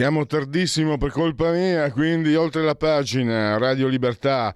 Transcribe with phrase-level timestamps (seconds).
[0.00, 4.54] Siamo tardissimo per colpa mia, quindi oltre la pagina Radio Libertà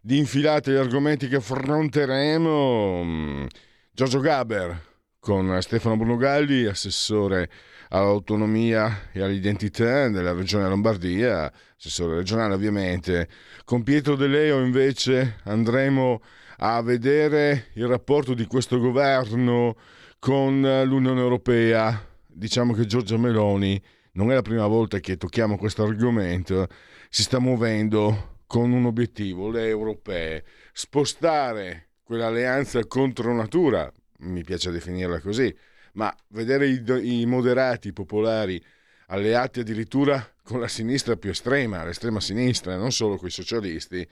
[0.00, 3.46] di infilate gli argomenti che affronteremo, mm,
[3.92, 4.84] Giorgio Gaber
[5.20, 7.50] con Stefano Brunogalli, assessore
[7.90, 13.28] all'autonomia e all'identità della regione Lombardia, assessore regionale ovviamente.
[13.66, 16.22] Con Pietro De Leo invece andremo
[16.60, 19.76] a vedere il rapporto di questo governo
[20.18, 22.02] con l'Unione Europea.
[22.26, 23.78] Diciamo che Giorgia Meloni
[24.16, 26.66] non è la prima volta che tocchiamo questo argomento,
[27.08, 35.20] si sta muovendo con un obiettivo, le europee, spostare quell'alleanza contro natura, mi piace definirla
[35.20, 35.54] così,
[35.94, 36.82] ma vedere i,
[37.20, 38.62] i moderati, popolari
[39.08, 44.06] alleati addirittura con la sinistra più estrema, l'estrema sinistra, non solo con i socialisti,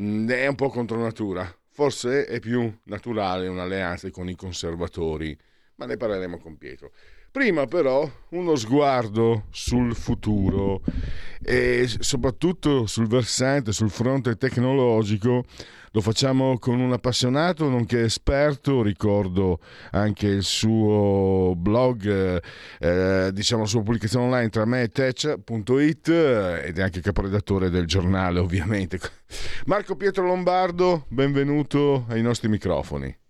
[0.00, 1.52] mm, è un po' contro natura.
[1.70, 5.36] Forse è più naturale un'alleanza con i conservatori,
[5.76, 6.92] ma ne parleremo con Pietro.
[7.34, 10.80] Prima però uno sguardo sul futuro
[11.42, 15.44] e soprattutto sul versante, sul fronte tecnologico.
[15.90, 19.58] Lo facciamo con un appassionato, nonché esperto, ricordo
[19.90, 22.40] anche il suo blog,
[22.78, 27.86] eh, diciamo la sua pubblicazione online tra me e tech.it ed è anche caporedattore del
[27.86, 29.00] giornale ovviamente.
[29.66, 33.22] Marco Pietro Lombardo, benvenuto ai nostri microfoni.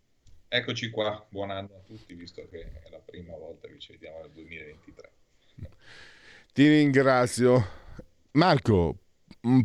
[0.47, 2.83] Eccoci qua, buon anno a tutti, visto che
[3.15, 5.11] prima volta che ci vediamo nel 2023.
[6.53, 7.69] Ti ringrazio.
[8.33, 8.99] Marco,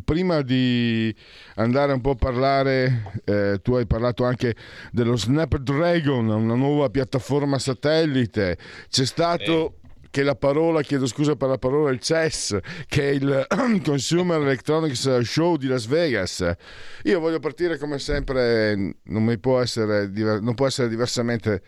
[0.04, 1.14] prima di
[1.56, 4.54] andare un po' a parlare, eh, tu hai parlato anche
[4.92, 8.56] dello Snapdragon, una nuova piattaforma satellite.
[8.88, 9.66] C'è stato...
[9.66, 9.78] Eh
[10.10, 13.46] che la parola, chiedo scusa per la parola, il CES, che è il
[13.84, 16.52] Consumer Electronics Show di Las Vegas.
[17.04, 21.62] Io voglio partire come sempre, non, può, essere, non può essere diversamente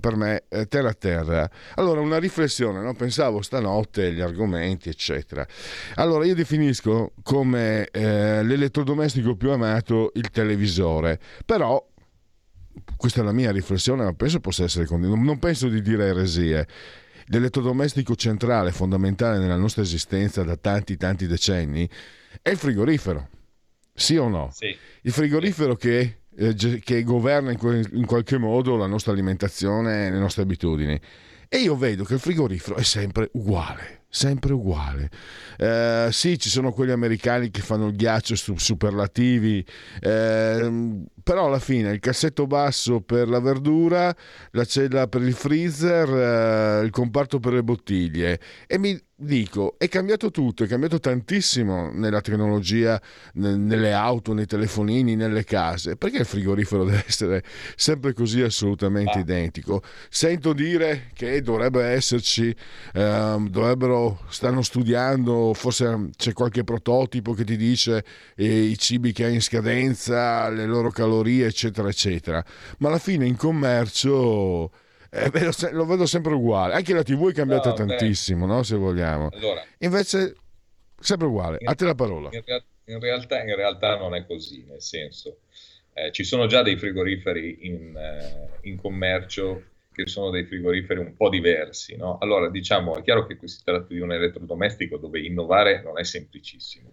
[0.00, 1.50] per me eh, terra a terra.
[1.74, 2.94] Allora, una riflessione, no?
[2.94, 5.46] pensavo stanotte gli argomenti, eccetera.
[5.94, 11.84] Allora, io definisco come eh, l'elettrodomestico più amato il televisore, però
[12.96, 15.20] questa è la mia riflessione, ma penso possa essere condivisa.
[15.20, 16.66] Non penso di dire eresie
[17.26, 21.88] l'elettrodomestico centrale, fondamentale nella nostra esistenza da tanti, tanti decenni,
[22.42, 23.28] è il frigorifero.
[23.92, 24.50] Sì o no?
[24.52, 24.76] Sì.
[25.02, 30.18] Il frigorifero che, eh, che governa in, in qualche modo la nostra alimentazione e le
[30.18, 31.00] nostre abitudini.
[31.48, 35.10] E io vedo che il frigorifero è sempre uguale sempre uguale.
[35.58, 39.64] Eh, sì, ci sono quelli americani che fanno il ghiaccio su superlativi,
[40.00, 44.14] eh, però alla fine il cassetto basso per la verdura,
[44.52, 49.88] la cella per il freezer, eh, il comparto per le bottiglie e mi dico, è
[49.88, 53.00] cambiato tutto, è cambiato tantissimo nella tecnologia,
[53.34, 55.96] nelle auto, nei telefonini, nelle case.
[55.96, 57.42] Perché il frigorifero deve essere
[57.74, 59.20] sempre così assolutamente ah.
[59.20, 59.82] identico?
[60.10, 62.54] Sento dire che dovrebbe esserci,
[62.92, 69.24] ehm, dovrebbero, stanno studiando, forse c'è qualche prototipo che ti dice eh, i cibi che
[69.24, 72.44] hai in scadenza, le loro calorie, eccetera, eccetera.
[72.78, 74.70] Ma alla fine in commercio
[75.10, 76.74] eh, lo vedo sempre uguale.
[76.74, 78.62] Anche la TV è cambiata no, tantissimo, no?
[78.62, 79.28] se vogliamo.
[79.32, 80.34] Allora, Invece,
[80.98, 81.58] sempre uguale.
[81.60, 82.28] In, a te la parola.
[82.32, 82.42] In,
[82.84, 85.38] in, realtà, in, realtà, non è così, nel senso,
[85.92, 91.16] eh, ci sono già dei frigoriferi in, eh, in, commercio che sono dei frigoriferi un
[91.16, 91.96] po' diversi.
[91.96, 92.18] No?
[92.18, 96.04] Allora, diciamo, è chiaro che qui si tratta di un elettrodomestico dove innovare non è
[96.04, 96.90] semplicissimo.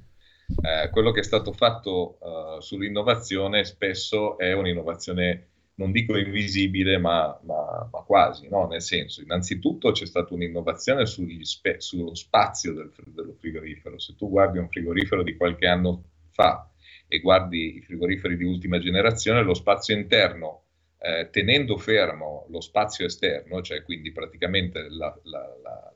[0.62, 7.40] Eh, quello che è stato fatto uh, sull'innovazione spesso è un'innovazione non dico invisibile, ma,
[7.44, 8.68] ma, ma quasi, no?
[8.68, 13.98] nel senso, innanzitutto c'è stata un'innovazione spe, sullo spazio del, dello frigorifero.
[13.98, 16.70] Se tu guardi un frigorifero di qualche anno fa
[17.08, 20.64] e guardi i frigoriferi di ultima generazione, lo spazio interno,
[21.00, 25.93] eh, tenendo fermo lo spazio esterno, cioè quindi praticamente la, la, la,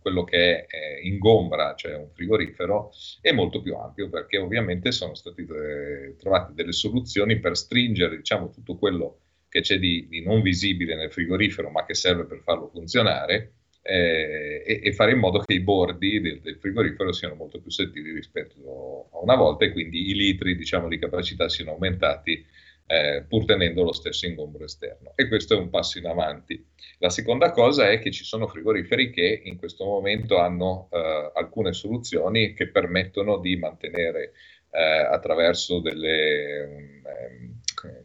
[0.00, 5.14] quello che è, è ingombra, cioè un frigorifero, è molto più ampio perché ovviamente sono
[5.14, 10.42] state eh, trovate delle soluzioni per stringere diciamo, tutto quello che c'è di, di, non
[10.42, 15.40] visibile nel frigorifero ma che serve per farlo funzionare eh, e, e, fare in modo
[15.40, 19.72] che i bordi del, del, frigorifero siano molto più sottili rispetto a una volta e
[19.72, 22.44] quindi i litri diciamo, di capacità siano aumentati
[22.90, 25.12] eh, pur tenendo lo stesso ingombro esterno.
[25.14, 26.66] E questo è un passo in avanti.
[26.98, 31.72] La seconda cosa è che ci sono frigoriferi che in questo momento hanno eh, alcune
[31.72, 34.32] soluzioni che permettono di mantenere
[34.72, 37.02] eh, attraverso delle,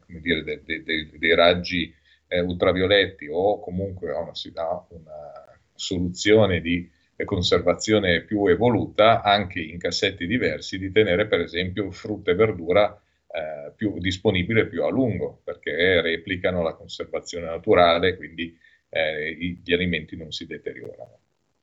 [0.07, 1.91] um, dire, de, de, de, dei raggi
[2.27, 4.33] eh, ultravioletti o comunque una,
[4.89, 6.87] una soluzione di
[7.23, 12.99] conservazione più evoluta anche in cassetti diversi di tenere per esempio frutta e verdura
[13.35, 18.57] eh, più disponibile più a lungo, perché replicano la conservazione naturale, quindi
[18.89, 21.19] eh, gli alimenti non si deteriorano.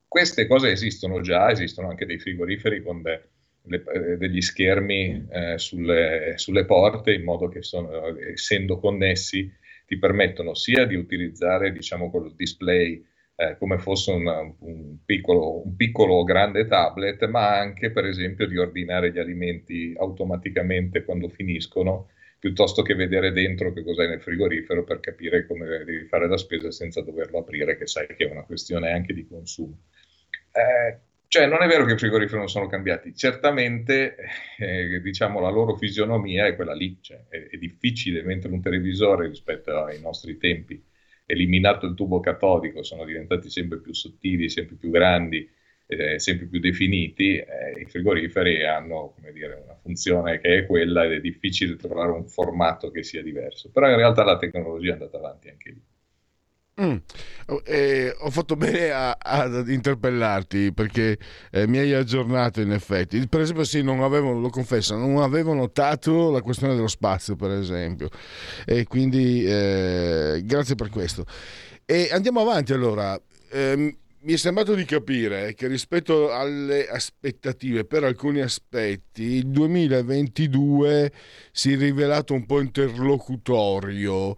[0.06, 3.22] Queste cose esistono già, esistono anche dei frigoriferi con de,
[3.62, 9.50] le, eh, degli schermi eh, sulle, sulle, porte, in modo che sono, essendo connessi
[9.86, 13.02] ti permettono sia di utilizzare diciamo, quel display
[13.42, 18.56] eh, come fosse una, un, piccolo, un piccolo grande tablet, ma anche per esempio di
[18.56, 25.00] ordinare gli alimenti automaticamente quando finiscono, piuttosto che vedere dentro che cos'è nel frigorifero per
[25.00, 28.92] capire come devi fare la spesa senza doverlo aprire, che sai che è una questione
[28.92, 29.76] anche di consumo.
[30.52, 34.16] Eh, cioè, non è vero che i frigoriferi non sono cambiati, certamente
[34.58, 39.26] eh, diciamo, la loro fisionomia è quella lì, cioè, è, è difficile mentre un televisore
[39.26, 40.90] rispetto ai nostri tempi
[41.32, 45.49] eliminato il tubo catodico, sono diventati sempre più sottili, sempre più grandi,
[45.87, 51.12] eh, sempre più definiti, eh, i frigoriferi hanno dire, una funzione che è quella ed
[51.12, 55.17] è difficile trovare un formato che sia diverso, però in realtà la tecnologia è andata
[55.19, 55.82] avanti anche lì.
[56.80, 56.96] Mm.
[57.64, 61.19] Eh, ho fatto bene ad interpellarti perché
[61.50, 63.26] eh, mi hai aggiornato in effetti.
[63.28, 67.50] Per esempio, sì, non avevo, lo confesso, non avevo notato la questione dello spazio, per
[67.50, 68.08] esempio.
[68.64, 71.26] E quindi eh, grazie per questo.
[71.84, 73.20] E andiamo avanti allora.
[73.50, 73.94] Ehm,
[74.25, 81.12] mi è sembrato di capire che rispetto alle aspettative per alcuni aspetti il 2022
[81.50, 84.36] si è rivelato un po' interlocutorio.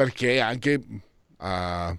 [0.00, 0.80] Perché anche
[1.36, 1.98] uh,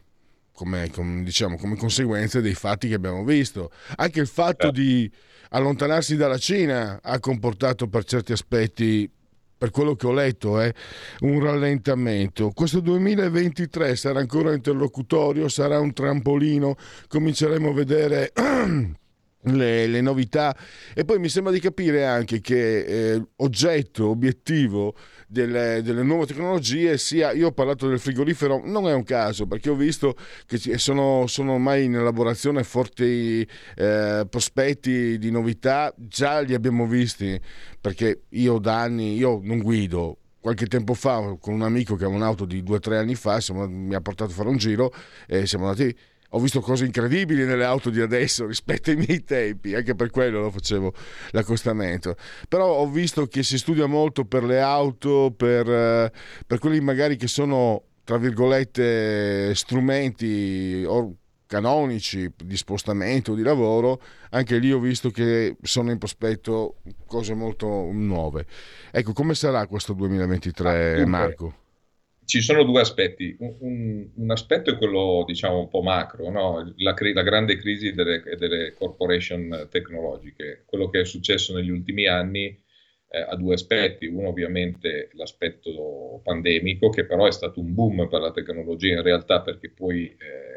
[0.52, 3.70] come, come, diciamo, come conseguenza dei fatti che abbiamo visto.
[3.98, 4.72] Anche il fatto eh.
[4.72, 5.12] di
[5.50, 9.08] allontanarsi dalla Cina ha comportato per certi aspetti
[9.56, 10.74] per quello che ho letto, eh,
[11.20, 12.50] un rallentamento.
[12.50, 16.76] Questo 2023 sarà ancora interlocutorio, sarà un trampolino,
[17.08, 18.32] cominceremo a vedere
[19.44, 20.56] le, le novità.
[20.94, 24.96] E poi mi sembra di capire anche che eh, oggetto, obiettivo
[25.28, 29.70] delle, delle, nuove tecnologie sia, io ho parlato del frigorifero, non è un caso perché
[29.70, 30.16] ho visto
[30.46, 37.40] che sono, sono ormai in elaborazione forti eh, prospetti di novità, già li abbiamo visti
[37.80, 42.18] perché io da anni, io non guido, qualche tempo fa con un amico che aveva
[42.18, 44.92] un'auto di due o tre anni fa, siamo, mi ha portato a fare un giro
[45.28, 45.96] e siamo andati
[46.34, 50.42] ho visto cose incredibili nelle auto di adesso rispetto ai miei tempi, anche per quello
[50.42, 50.94] lo facevo
[51.32, 52.16] l'accostamento.
[52.48, 56.12] Però ho visto che si studia molto per le auto, per, eh,
[56.46, 60.86] per quelli magari che sono, tra virgolette, strumenti
[61.52, 66.76] canonici di spostamento, di lavoro, anche lì ho visto che sono in prospetto
[67.06, 68.46] cose molto nuove.
[68.90, 71.61] Ecco, come sarà questo 2023, Marco?
[72.32, 73.36] Ci sono due aspetti.
[73.40, 76.74] Un, un, un, aspetto è quello, diciamo, un po' macro, no?
[76.78, 80.64] la, la, grande crisi delle, delle, corporation tecnologiche.
[80.66, 82.58] Quello che è successo negli ultimi anni
[83.10, 84.06] eh, ha due aspetti.
[84.06, 89.42] Uno, ovviamente, l'aspetto pandemico, che però è stato un boom per la tecnologia in realtà,
[89.42, 90.51] perché poi eh,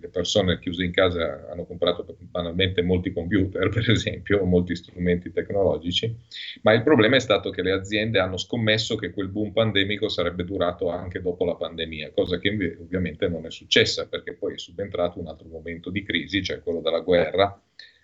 [0.00, 5.30] le persone chiuse in casa hanno comprato banalmente molti computer, per esempio, o molti strumenti
[5.32, 6.14] tecnologici,
[6.62, 10.44] ma il problema è stato che le aziende hanno scommesso che quel boom pandemico sarebbe
[10.44, 15.20] durato anche dopo la pandemia, cosa che ovviamente non è successa perché poi è subentrato
[15.20, 17.60] un altro momento di crisi, cioè quello della guerra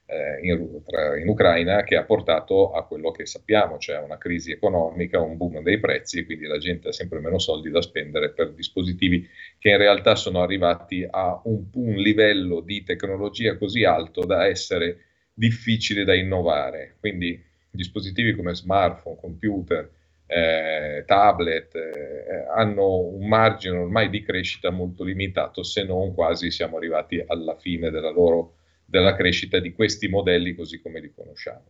[0.06, 0.80] eh, in,
[1.20, 5.62] in, Ucraina che ha portato a quello che sappiamo, cioè una crisi economica, un boom
[5.62, 9.70] dei prezzi e quindi la gente ha sempre meno soldi da spendere per dispositivi che
[9.70, 14.98] in realtà sono arrivati a un, un livello di tecnologia così alto da essere
[15.34, 16.96] difficile da innovare.
[17.00, 19.90] Quindi dispositivi come smartphone, computer,
[20.26, 26.76] eh, tablet eh, hanno un margine ormai di crescita molto limitato, se non quasi siamo
[26.78, 28.55] arrivati alla fine della loro
[28.86, 31.64] della crescita di questi modelli così come li conosciamo.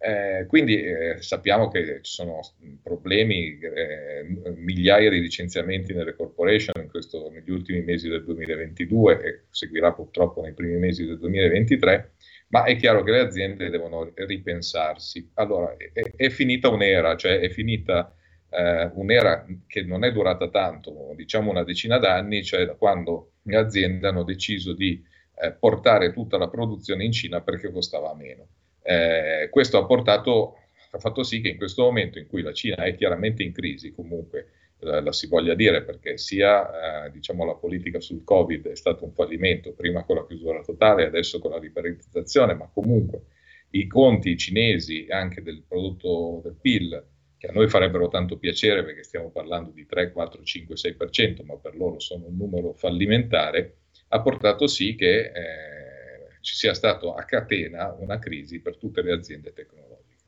[0.00, 2.40] Eh, quindi eh, sappiamo che ci sono
[2.82, 4.24] problemi, eh,
[4.54, 10.54] migliaia di licenziamenti nelle corporation questo, negli ultimi mesi del 2022 e seguirà purtroppo nei
[10.54, 12.12] primi mesi del 2023,
[12.50, 15.30] ma è chiaro che le aziende devono ripensarsi.
[15.34, 18.14] Allora, è, è finita un'era, cioè è finita
[18.50, 23.56] eh, un'era che non è durata tanto, diciamo una decina d'anni, cioè da quando le
[23.56, 25.02] aziende hanno deciso di
[25.40, 28.46] eh, portare tutta la produzione in Cina perché costava meno.
[28.82, 30.56] Eh, questo ha portato,
[30.92, 33.92] ha fatto sì che in questo momento in cui la Cina è chiaramente in crisi,
[33.92, 34.48] comunque
[34.80, 39.04] la, la si voglia dire perché sia eh, diciamo, la politica sul Covid è stato
[39.04, 43.22] un fallimento, prima con la chiusura totale, adesso con la ripartizzazione, ma comunque
[43.70, 47.04] i conti cinesi anche del prodotto del PIL
[47.36, 51.54] che a noi farebbero tanto piacere perché stiamo parlando di 3, 4, 5, 6%, ma
[51.56, 53.76] per loro sono un numero fallimentare,
[54.08, 59.12] ha portato sì che eh, ci sia stato a catena una crisi per tutte le
[59.12, 60.24] aziende tecnologiche.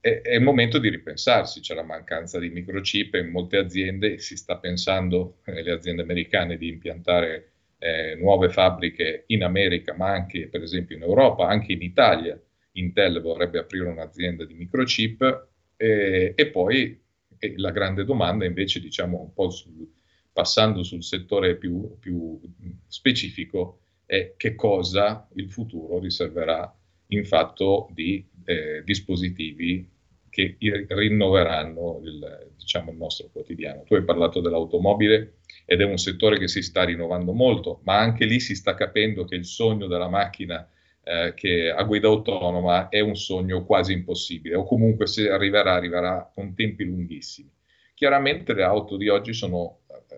[0.00, 4.36] È, è il momento di ripensarsi, c'è la mancanza di microchip in molte aziende, si
[4.36, 10.48] sta pensando nelle eh, aziende americane di impiantare eh, nuove fabbriche in America, ma anche
[10.48, 12.40] per esempio in Europa, anche in Italia.
[12.76, 17.00] Intel vorrebbe aprire un'azienda di microchip eh, e poi
[17.38, 19.90] eh, la grande domanda invece, diciamo un po' sul,
[20.34, 22.38] passando sul settore più, più,
[22.88, 26.76] specifico, è che cosa il futuro riserverà
[27.08, 29.88] in fatto di eh, dispositivi
[30.28, 33.84] che rinnoveranno il, diciamo, il nostro quotidiano.
[33.84, 38.24] Tu hai parlato dell'automobile ed è un settore che si sta rinnovando molto, ma anche
[38.24, 40.68] lì si sta capendo che il sogno della macchina
[41.04, 46.28] eh, che a guida autonoma è un sogno quasi impossibile, o comunque se arriverà, arriverà
[46.34, 47.50] con tempi lunghissimi.
[47.94, 50.16] Chiaramente le auto di oggi sono eh,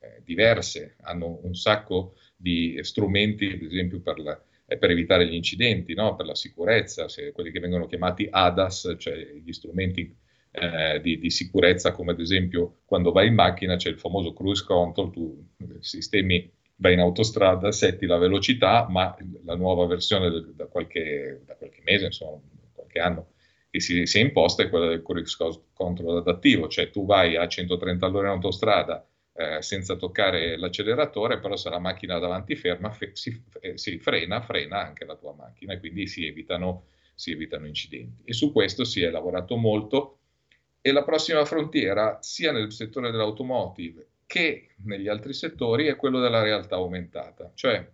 [0.00, 5.34] eh diverse, hanno un sacco di strumenti, ad esempio per, la, eh, per evitare gli
[5.34, 6.14] incidenti, no?
[6.14, 10.16] per la sicurezza, quelli che vengono chiamati ADAS, cioè gli strumenti
[10.52, 14.64] eh, di, di, sicurezza, come ad esempio quando vai in macchina c'è il famoso cruise
[14.64, 15.46] control, tu
[15.80, 21.80] sistemi vai in autostrada, setti la velocità, ma la nuova versione da, qualche, da, qualche,
[21.84, 22.40] mese, insomma,
[22.72, 23.33] qualche anno,
[23.74, 25.36] che si, si, è imposta è quella del cruise
[25.72, 31.56] control adattivo, cioè tu vai a 130 all'ora in autostrada eh, senza toccare l'acceleratore, però
[31.56, 35.72] se la macchina davanti ferma, fe, si, eh, si, frena, frena anche la tua macchina
[35.72, 36.84] e quindi si evitano,
[37.16, 38.22] si evitano incidenti.
[38.22, 40.18] E su questo si è lavorato molto
[40.80, 46.42] e la prossima frontiera, sia nel settore dell'automotive che negli altri settori è quello della
[46.42, 47.84] realtà aumentata, cioè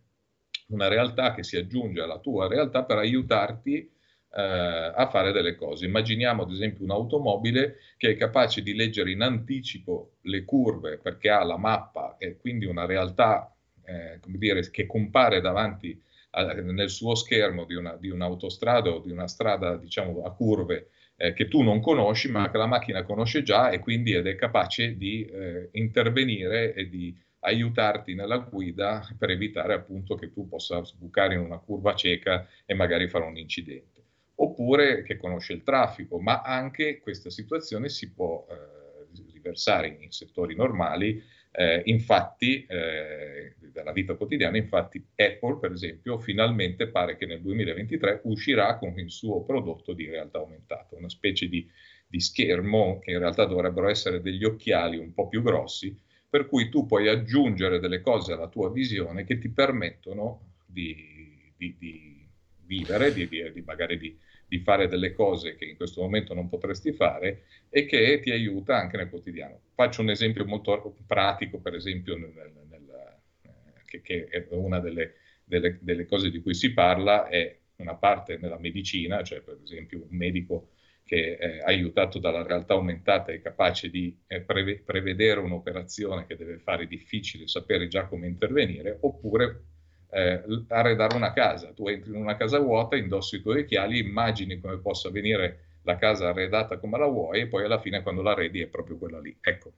[0.67, 3.99] una realtà che si aggiunge alla tua realtà per aiutarti
[4.33, 5.87] eh, a fare delle cose.
[5.87, 11.45] Immaginiamo ad esempio un'automobile che è capace di leggere in anticipo le curve perché ha
[11.45, 17.15] la mappa e quindi una realtà eh, come dire, che compare davanti a, nel suo
[17.15, 21.63] schermo di, una, di un'autostrada o di una strada diciamo a curve eh, che tu
[21.63, 25.69] non conosci, ma che la macchina conosce già e quindi ed è capace di eh,
[25.73, 31.59] intervenire e di aiutarti nella guida per evitare appunto che tu possa sbucare in una
[31.59, 34.00] curva cieca e magari fare un incidente.
[34.43, 40.55] Oppure che conosce il traffico, ma anche questa situazione si può eh, riversare in settori
[40.55, 47.41] normali eh, infatti, eh, della vita quotidiana, infatti Apple, per esempio, finalmente pare che nel
[47.41, 51.69] 2023 uscirà con il suo prodotto di realtà aumentata, una specie di,
[52.07, 55.97] di schermo che in realtà dovrebbero essere degli occhiali un po' più grossi,
[56.29, 61.75] per cui tu puoi aggiungere delle cose alla tua visione che ti permettono di, di,
[61.77, 62.29] di
[62.65, 63.29] vivere, di,
[63.65, 64.17] magari di
[64.51, 68.77] di fare delle cose che in questo momento non potresti fare e che ti aiuta
[68.77, 69.61] anche nel quotidiano.
[69.77, 72.33] Faccio un esempio molto pratico, per esempio, nel,
[72.69, 75.15] nel, eh, che, che, è una delle,
[75.45, 80.05] delle, delle, cose di cui si parla, è una parte nella medicina, cioè per esempio
[80.11, 80.71] un medico
[81.05, 86.59] che è aiutato dalla realtà aumentata è capace di eh, preve- prevedere un'operazione che deve
[86.59, 89.63] fare difficile, sapere già come intervenire, oppure
[90.11, 91.73] eh, arredare una casa.
[91.73, 95.97] Tu entri in una casa vuota, indossi i tuoi occhiali, immagini come possa venire la
[95.97, 99.21] casa arredata come la vuoi e poi alla fine quando la arredi è proprio quella
[99.21, 99.37] lì.
[99.41, 99.73] Ecco,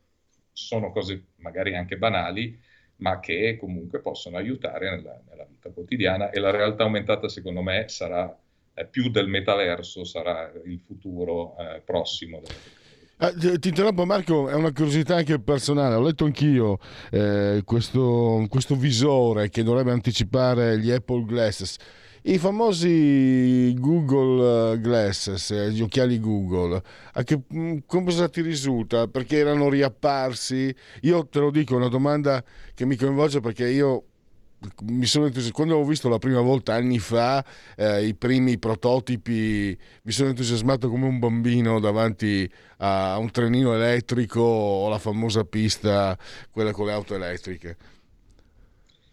[0.52, 2.58] sono cose magari anche banali,
[2.96, 7.88] ma che comunque possono aiutare nella, nella vita quotidiana e la realtà aumentata secondo me
[7.88, 8.36] sarà
[8.74, 12.81] eh, più del metaverso, sarà il futuro eh, prossimo della tecnologia.
[13.24, 16.78] Ah, ti interrompo Marco, è una curiosità anche personale, ho letto anch'io
[17.12, 21.76] eh, questo, questo, visore che dovrebbe anticipare gli Apple Glasses.
[22.22, 29.06] I famosi Google Glasses, eh, gli occhiali Google, a che, mm, cosa ti risulta?
[29.06, 30.74] Perché erano riapparsi?
[31.02, 32.42] Io te lo dico, è una domanda
[32.74, 34.06] che mi coinvolge perché io
[34.82, 37.44] mi sono quando ho visto la prima volta anni fa
[37.76, 44.40] eh, i primi prototipi mi sono entusiasmato come un bambino davanti a un trenino elettrico
[44.40, 46.16] o la famosa pista
[46.50, 47.76] quella con le auto elettriche.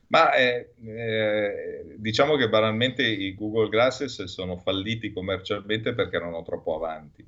[0.09, 6.75] Ma eh, eh, diciamo che banalmente i Google Glasses sono falliti commercialmente perché erano troppo
[6.75, 7.23] avanti.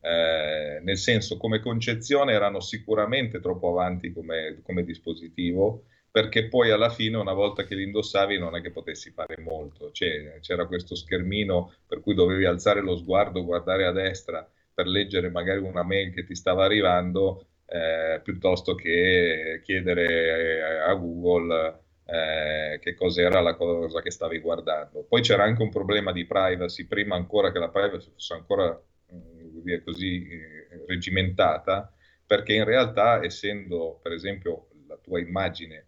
[0.00, 6.90] Eh, nel senso come concezione erano sicuramente troppo avanti come, come, dispositivo, perché poi alla
[6.90, 10.94] fine una volta che li indossavi non è che potessi fare molto, cioè, c'era questo
[10.94, 16.12] schermino per cui dovevi alzare lo sguardo, guardare a destra per leggere magari una mail
[16.12, 24.02] che ti stava arrivando, eh, piuttosto che chiedere a Google eh, che cos'era la cosa
[24.02, 25.04] che stavi guardando.
[25.04, 28.78] Poi c'era anche un problema di privacy, prima ancora che la privacy fosse ancora
[29.08, 31.90] mh, mm, così eh, regimentata,
[32.26, 35.86] perché in realtà essendo per esempio la tua immagine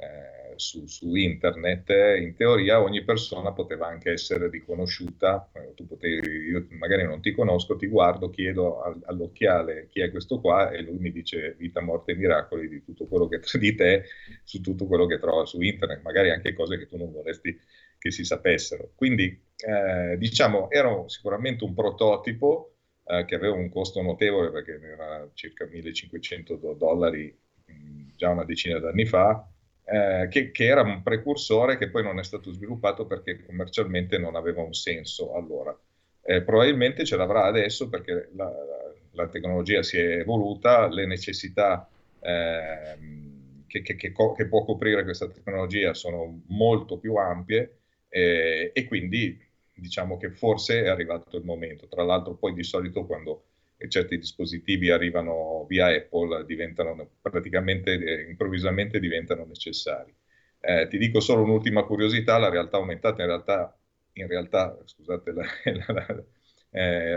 [0.00, 6.26] eh, su, su, internet, in teoria ogni persona poteva anche essere riconosciuta, eh, tu potevi,
[6.26, 10.82] io magari non ti conosco, ti guardo, chiedo all, all'occhiale chi è questo qua e
[10.82, 14.04] lui mi dice vita, morte e miracoli di tutto quello che di te,
[14.44, 17.58] su tutto quello che trova su internet, magari anche cose che tu non vorresti
[17.98, 18.92] che si sapessero.
[18.94, 19.24] Quindi
[19.56, 25.66] eh, diciamo era sicuramente un prototipo eh, che aveva un costo notevole perché era circa
[25.66, 29.46] 1500 dollari mh, già una decina d'anni fa,
[29.90, 34.36] eh, che, che, era un precursore che poi non è stato sviluppato perché commercialmente non
[34.36, 35.76] aveva un senso allora.
[36.22, 38.52] Eh, probabilmente ce l'avrà adesso perché la,
[39.12, 41.88] la, tecnologia si è evoluta, le necessità
[42.20, 42.98] eh,
[43.66, 47.78] che, che, che, può coprire questa tecnologia sono molto più ampie
[48.08, 49.44] eh, e quindi
[49.74, 51.88] diciamo che forse è arrivato il momento.
[51.88, 53.46] Tra l'altro poi di solito quando
[53.82, 60.14] e certi dispositivi arrivano via Apple, diventano praticamente, eh, improvvisamente diventano necessari.
[60.60, 63.80] Eh, ti dico solo un'ultima curiosità, la realtà aumentata in realtà,
[64.12, 65.44] in realtà scusate la,
[65.86, 66.24] la, la,
[66.72, 67.14] eh,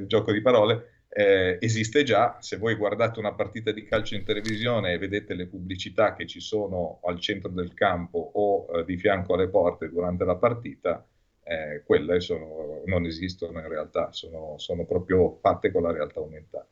[0.00, 4.24] il gioco di parole, eh, esiste già, se voi guardate una partita di calcio in
[4.24, 8.96] televisione e vedete le pubblicità che ci sono al centro del campo o eh, di
[8.96, 11.06] fianco alle porte durante la partita,
[11.44, 16.66] eh, quelle sono, non esistono in realtà, sono, sono proprio fatte con la realtà aumentata.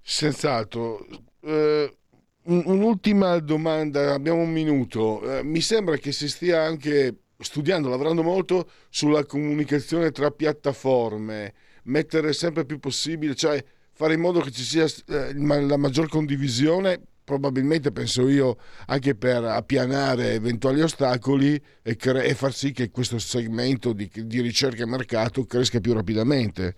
[0.00, 1.06] Senz'altro.
[1.40, 1.96] Eh,
[2.44, 5.38] un'ultima domanda, abbiamo un minuto.
[5.38, 12.32] Eh, mi sembra che si stia anche studiando, lavorando molto sulla comunicazione tra piattaforme, mettere
[12.32, 17.92] sempre più possibile, cioè fare in modo che ci sia eh, la maggior condivisione probabilmente
[17.92, 18.56] penso io
[18.86, 24.40] anche per appianare eventuali ostacoli e, cre- e far sì che questo segmento di, di,
[24.40, 26.74] ricerca e mercato cresca più rapidamente.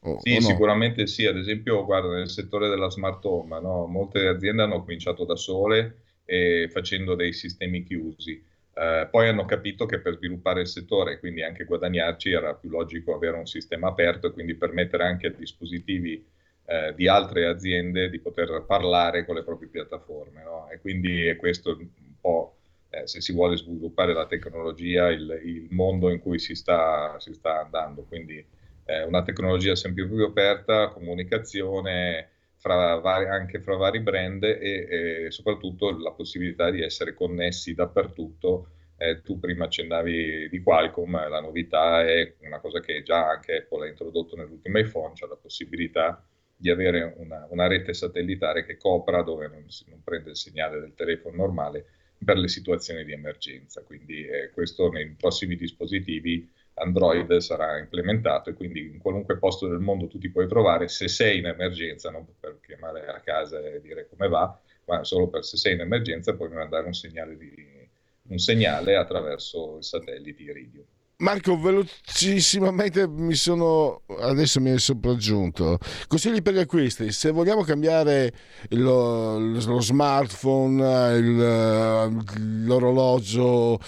[0.00, 0.40] O, sì, o no?
[0.40, 1.26] sicuramente sì.
[1.26, 3.86] Ad esempio, guarda, nel settore della smart home, no?
[3.86, 8.42] molte aziende hanno cominciato da sole e facendo dei sistemi chiusi.
[8.76, 12.70] Eh, poi hanno capito che per sviluppare il settore e quindi anche guadagnarci era più
[12.70, 16.24] logico avere un sistema aperto e quindi permettere anche a dispositivi
[16.66, 20.42] eh, di altre aziende di poter parlare con le proprie piattaforme.
[20.42, 20.68] No?
[20.70, 21.88] E quindi è questo un
[22.20, 22.56] po',
[22.90, 27.32] eh, se si vuole sviluppare la tecnologia, il, il mondo in cui si sta, si
[27.34, 28.04] sta andando.
[28.04, 28.44] Quindi
[28.86, 34.56] eh, una tecnologia sempre più aperta, comunicazione fra vari, anche fra vari brand e,
[35.26, 38.68] e, soprattutto la possibilità di essere connessi dappertutto.
[38.96, 43.86] Eh, tu prima accennavi di Qualcomm, la novità è una cosa che già anche Apple
[43.86, 46.24] ha introdotto nell'ultimo iPhone, cioè la possibilità
[46.56, 50.94] di avere una, una, rete satellitare che copra dove non, non, prende il segnale del
[50.94, 51.84] telefono normale
[52.24, 53.82] per le situazioni di emergenza.
[53.82, 59.78] Quindi eh, questo nei prossimi dispositivi Android sarà implementato e quindi in qualunque posto del
[59.78, 63.80] mondo tu ti puoi trovare se sei in emergenza, non per chiamare a casa e
[63.80, 67.88] dire come va, ma solo per se sei in emergenza puoi mandare un segnale, di,
[68.28, 70.84] un segnale attraverso il satellite Iridium.
[71.18, 75.78] Marco, velocissimamente mi sono adesso mi è sopraggiunto.
[76.08, 78.32] Consigli per gli acquisti: se vogliamo cambiare
[78.70, 83.78] lo, lo smartphone, il, l'orologio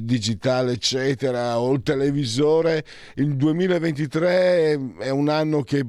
[0.00, 5.86] digitale, eccetera, o il televisore, il 2023 è un anno che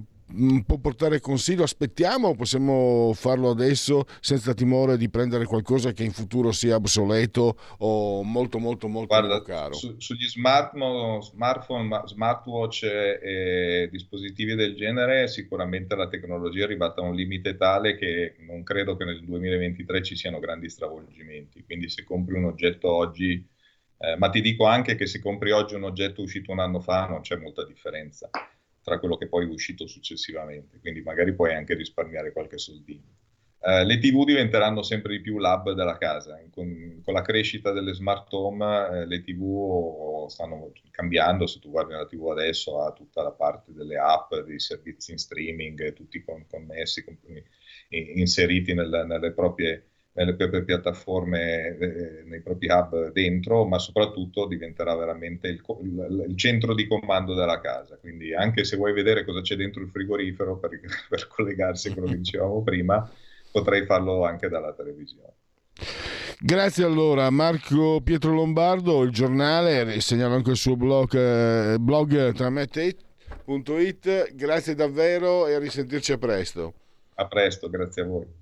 [0.66, 1.64] può portare consiglio?
[1.64, 8.24] Aspettiamo possiamo farlo adesso senza timore di prendere qualcosa che in futuro sia obsoleto o
[8.24, 9.74] molto molto molto Guarda, caro?
[9.74, 17.06] Su, sugli smartphone, smartphone, smartwatch e dispositivi del genere sicuramente la tecnologia è arrivata a
[17.06, 21.64] un limite tale che non credo che nel 2023 ci siano grandi stravolgimenti.
[21.64, 23.46] Quindi se compri un oggetto oggi,
[23.98, 27.08] eh, ma ti dico anche che se compri oggi un oggetto uscito un anno fa
[27.08, 28.30] non c'è molta differenza
[28.84, 33.22] tra quello che poi è uscito successivamente, quindi magari puoi anche risparmiare qualche soldino.
[33.66, 37.94] Eh, le TV diventeranno sempre di più l'hub della casa, con, con la crescita delle
[37.94, 43.24] smart home eh, le TV stanno cambiando, se tu guardi la TV adesso ha tutta
[43.24, 47.18] la parte delle app, dei servizi in streaming, tutti con, connessi, con,
[47.88, 54.96] inseriti nel, nelle proprie nelle proprie piattaforme, eh, nei propri hub dentro, ma soprattutto diventerà
[54.96, 57.98] veramente il, il, il, centro di comando della casa.
[57.98, 62.10] Quindi anche se vuoi vedere cosa c'è dentro il frigorifero per, per collegarsi a quello
[62.10, 63.10] che dicevamo prima,
[63.52, 65.32] potrei farlo anche dalla televisione.
[66.40, 74.36] Grazie allora Marco Pietro Lombardo, il giornale, segnalo anche il suo blog, eh, blog tramette.it,
[74.36, 76.74] grazie davvero e a risentirci a presto.
[77.16, 78.42] A presto, grazie a voi.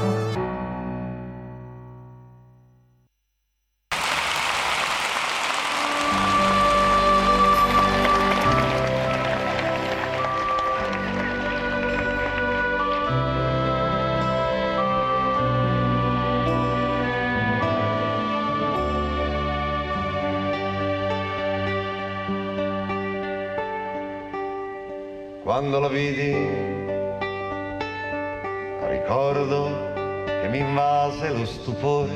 [31.71, 32.11] Stupore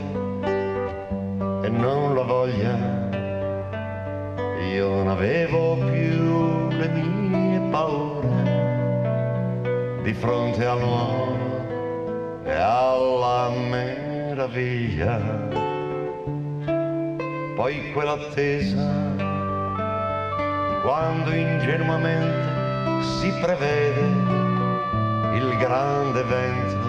[1.64, 2.78] e non la voglia.
[4.74, 8.28] Io non avevo più le mie paure
[10.04, 11.38] di fronte al nuovo
[12.44, 15.20] e alla meraviglia.
[17.56, 19.14] Poi quell'attesa
[20.84, 24.34] quando ingenuamente si prevede
[25.34, 26.85] il grande evento,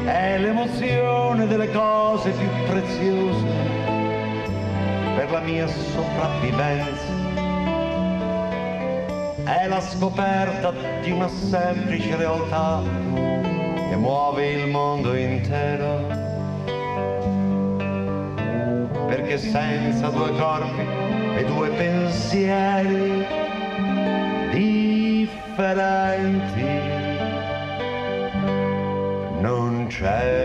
[0.05, 3.45] È l'emozione delle cose più preziose
[5.15, 6.92] per la mia sopravvivenza.
[9.55, 12.81] È la scoperta di una semplice realtà
[13.13, 16.07] che muove il mondo intero.
[19.05, 20.87] Perché senza due corpi
[21.35, 23.23] e due pensieri
[24.51, 26.01] differenti
[29.39, 30.42] non c'è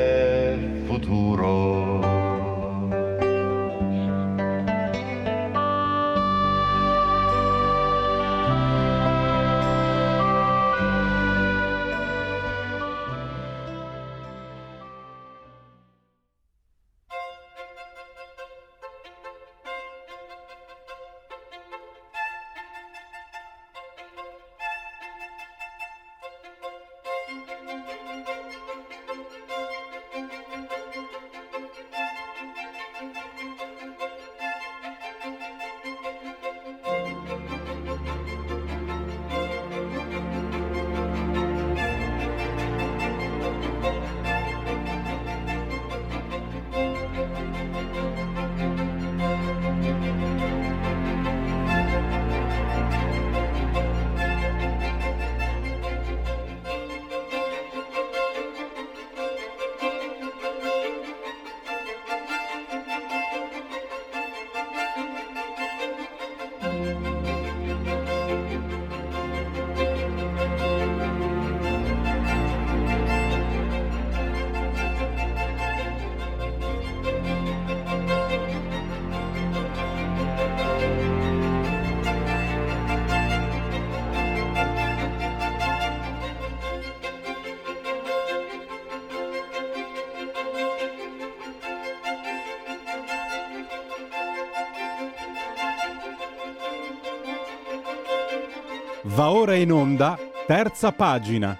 [99.49, 101.59] ora in onda, terza pagina.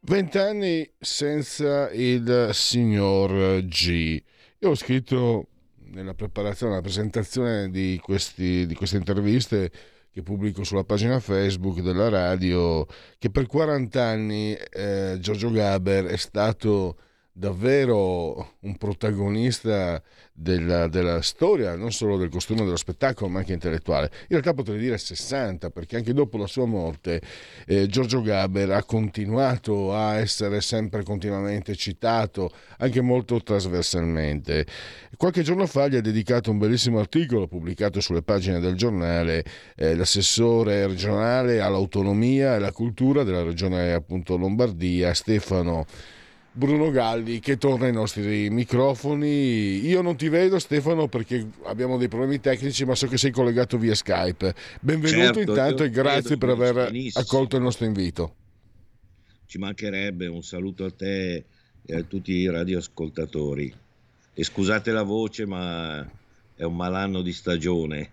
[0.00, 4.20] Vent'anni senza il signor G.
[4.58, 5.46] Io ho scritto
[5.92, 9.70] nella preparazione, nella presentazione di, questi, di queste interviste
[10.10, 12.84] che pubblico sulla pagina Facebook della radio,
[13.18, 16.96] che per 40 anni eh, Giorgio Gaber è stato
[17.40, 20.00] davvero un protagonista
[20.30, 24.10] della, della, storia, non solo del costume dello spettacolo, ma anche intellettuale.
[24.22, 27.22] In realtà potrei dire 60, perché anche dopo la sua morte
[27.66, 34.66] eh, Giorgio Gaber ha continuato a essere sempre continuamente citato, anche molto trasversalmente.
[35.16, 39.42] Qualche giorno fa gli ha dedicato un bellissimo articolo pubblicato sulle pagine del giornale
[39.76, 45.86] eh, l'assessore regionale all'autonomia e alla cultura della regione appunto Lombardia, Stefano
[46.52, 49.86] Bruno Galli che torna ai nostri microfoni.
[49.86, 53.78] Io non ti vedo Stefano perché abbiamo dei problemi tecnici, ma so che sei collegato
[53.78, 54.54] via Skype.
[54.80, 57.24] Benvenuto certo, intanto e grazie per aver benissimo.
[57.24, 58.34] accolto il nostro invito.
[59.46, 61.44] Ci mancherebbe un saluto a te
[61.84, 63.72] e a tutti i radioascoltatori.
[64.34, 66.08] E scusate la voce, ma
[66.54, 68.12] è un malanno di stagione.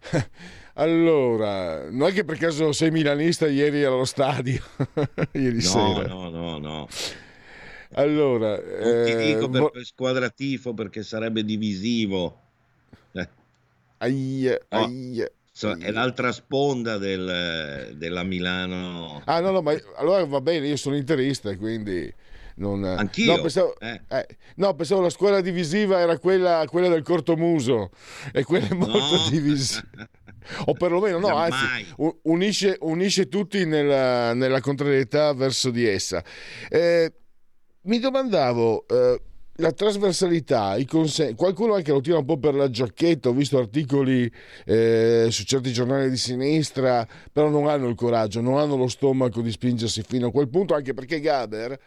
[0.78, 4.62] Allora, non è che per caso sei milanista ieri allo stadio?
[5.32, 6.06] ieri no, sera.
[6.06, 6.88] No, no, no.
[7.94, 12.40] Allora, non ti dico eh, per, vo- squadra tifo perché sarebbe divisivo.
[13.10, 13.28] Eh.
[13.98, 14.58] No.
[14.68, 15.30] aia.
[15.60, 19.22] È l'altra sponda del, della Milano.
[19.24, 22.14] Ah, no, no, ma allora va bene, io sono interista, quindi
[22.58, 22.84] non...
[22.84, 23.34] Anch'io.
[23.34, 24.00] No pensavo, eh.
[24.06, 27.90] Eh, no, pensavo la scuola divisiva era quella, quella del cortomuso
[28.32, 29.28] e quella è molto no.
[29.28, 29.82] divisiva.
[30.66, 36.22] o perlomeno no, anzi, unisce, unisce tutti nella, nella, contrarietà verso di essa.
[36.68, 37.12] Eh,
[37.82, 39.20] mi domandavo, eh,
[39.60, 43.58] la trasversalità, i consen- qualcuno anche lo tira un po' per la giacchetta, ho visto
[43.58, 44.30] articoli
[44.64, 49.40] eh, su certi giornali di sinistra, però non hanno il coraggio, non hanno lo stomaco
[49.40, 51.78] di spingersi fino a quel punto, anche perché Gaber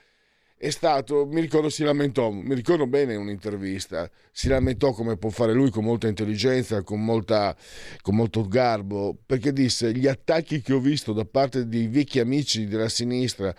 [0.61, 5.53] è stato, mi ricordo si lamentò, mi ricordo bene un'intervista, si lamentò come può fare
[5.53, 7.55] lui con molta intelligenza, con, molta,
[8.03, 12.67] con molto garbo, perché disse gli attacchi che ho visto da parte di vecchi amici
[12.67, 13.51] della sinistra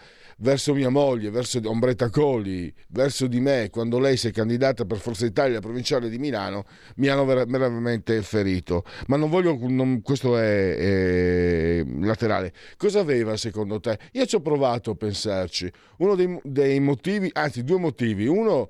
[0.43, 4.99] verso mia moglie, verso Ombretta Colli, verso di me, quando lei si è candidata per
[4.99, 6.65] Forza Italia provinciale di Milano,
[6.97, 8.85] mi hanno veramente ferito.
[9.07, 12.53] Ma non voglio, non, questo è, è, laterale.
[12.77, 13.99] Cosa aveva secondo te?
[14.13, 15.71] Io ci ho provato a pensarci.
[15.99, 18.27] Uno dei, dei motivi, anzi due motivi.
[18.27, 18.69] Uno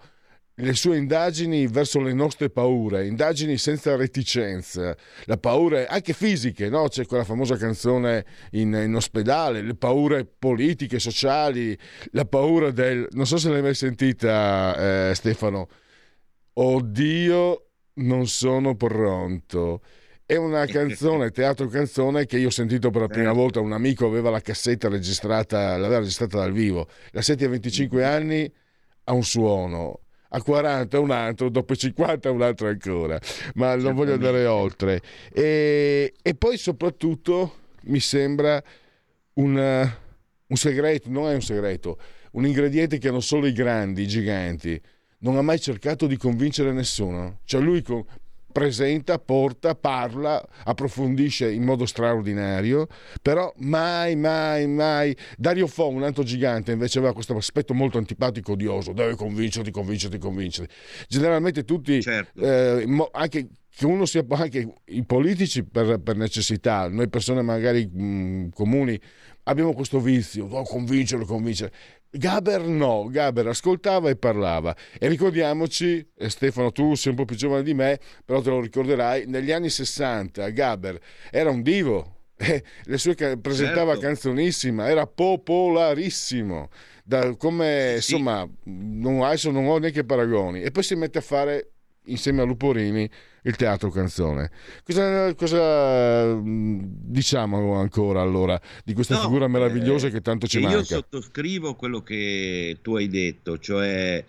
[0.56, 6.88] le sue indagini verso le nostre paure, indagini senza reticenza, la paura anche fisiche, no?
[6.88, 11.76] c'è quella famosa canzone in, in, ospedale, le paure politiche, sociali,
[12.10, 13.06] la paura del...
[13.12, 15.68] non so se l'hai mai sentita eh, Stefano,
[16.54, 19.80] oddio non sono pronto.
[20.24, 23.40] È una canzone, teatro canzone che io ho sentito per la prima certo.
[23.40, 28.04] volta, un amico aveva la cassetta registrata, l'aveva registrata dal vivo, la senti a 25
[28.04, 28.52] anni
[29.04, 30.00] ha un suono,
[30.34, 33.18] a 40 un altro, dopo 50 un altro ancora,
[33.54, 35.00] ma non voglio andare oltre.
[35.32, 38.62] E, e poi soprattutto mi sembra
[39.34, 39.90] un,
[40.46, 41.98] un segreto, non è un segreto,
[42.32, 44.80] un ingrediente che hanno solo i grandi, i giganti.
[45.18, 47.40] Non ha mai cercato di convincere nessuno.
[47.44, 48.04] Cioè lui con,
[48.52, 52.86] presenta, porta, parla, approfondisce in modo straordinario,
[53.20, 55.16] però mai, mai, mai.
[55.36, 60.18] Dario Fo, un altro gigante, invece aveva questo aspetto molto antipatico, odioso, deve convincerti, convincerti,
[60.18, 60.74] convincerti.
[61.08, 62.40] Generalmente tutti, certo.
[62.40, 68.50] eh, anche che uno sia anche i politici per, per necessità, noi persone magari mh,
[68.50, 69.00] comuni
[69.44, 71.72] abbiamo questo vizio, oh, convincerlo, convincere.
[72.14, 74.76] Gaber no, Gaber ascoltava e parlava.
[74.98, 78.60] E ricordiamoci, e Stefano, tu sei un po' più giovane di me, però te lo
[78.60, 82.16] ricorderai, negli anni 60 Gaber era un divo.
[82.42, 84.06] Eh, le sue presentava certo.
[84.06, 86.70] canzonissima, era popolarissimo.
[87.04, 90.60] Da, come sì, insomma, non, adesso non ho neanche paragoni.
[90.60, 91.74] E poi si mette a fare
[92.06, 93.08] insieme a Luporini
[93.42, 94.50] il teatro canzone.
[94.84, 100.78] Cosa, cosa diciamo ancora allora di questa no, figura meravigliosa eh, che tanto ci manca?
[100.78, 104.24] Io sottoscrivo quello che tu hai detto, cioè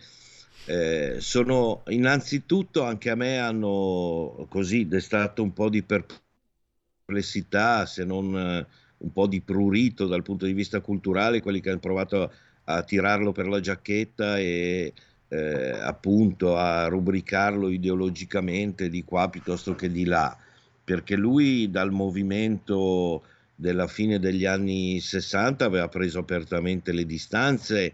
[0.65, 8.36] eh, sono innanzitutto anche a me hanno così destato un po' di perplessità, se non
[8.36, 8.65] eh,
[8.97, 12.30] un po' di prurito dal punto di vista culturale, quelli che hanno provato a,
[12.76, 14.93] a tirarlo per la giacchetta e
[15.34, 20.38] eh, appunto a rubricarlo ideologicamente di qua piuttosto che di là,
[20.84, 23.24] perché lui dal movimento
[23.56, 27.93] della fine degli anni 60 aveva preso apertamente le distanze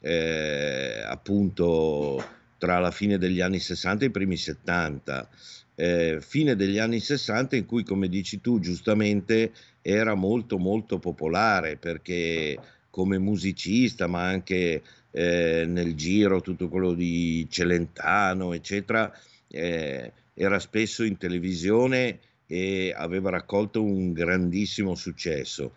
[0.00, 2.24] eh, appunto
[2.58, 5.28] tra la fine degli anni 60 e i primi 70.
[5.74, 11.76] Eh, fine degli anni 60 in cui, come dici tu giustamente, era molto molto popolare
[11.76, 12.56] perché
[12.96, 19.12] come musicista, ma anche eh, nel giro tutto quello di Celentano, eccetera,
[19.48, 25.74] eh, era spesso in televisione e aveva raccolto un grandissimo successo.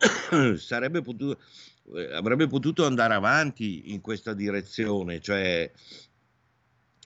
[0.56, 1.38] Sarebbe potuto,
[1.94, 5.70] eh, avrebbe potuto andare avanti in questa direzione, cioè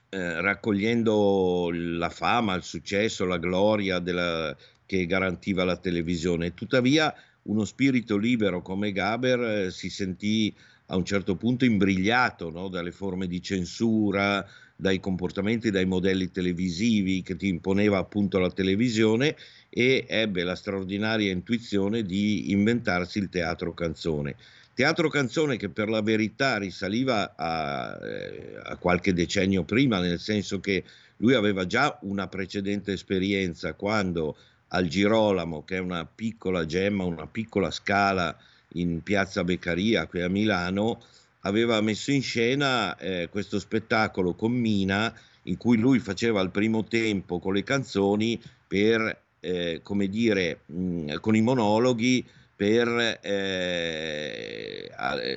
[0.07, 6.53] eh, raccogliendo la fama, il successo, la gloria della, che garantiva la televisione.
[6.53, 10.53] Tuttavia, uno spirito libero come Gaber eh, si sentì
[10.87, 12.67] a un certo punto imbrigliato no?
[12.67, 19.35] dalle forme di censura, dai comportamenti, dai modelli televisivi che ti imponeva appunto la televisione
[19.69, 24.35] e ebbe la straordinaria intuizione di inventarsi il teatro canzone.
[24.73, 30.59] Teatro canzone che per la verità risaliva a, eh, a qualche decennio prima, nel senso
[30.59, 30.83] che
[31.17, 34.35] lui aveva già una precedente esperienza quando
[34.73, 38.35] al Girolamo, che è una piccola gemma, una piccola scala
[38.73, 41.01] in piazza Beccaria qui a Milano,
[41.41, 46.83] aveva messo in scena eh, questo spettacolo con Mina in cui lui faceva il primo
[46.83, 52.23] tempo con le canzoni per, eh, come dire, mh, con i monologhi
[52.55, 54.91] per eh,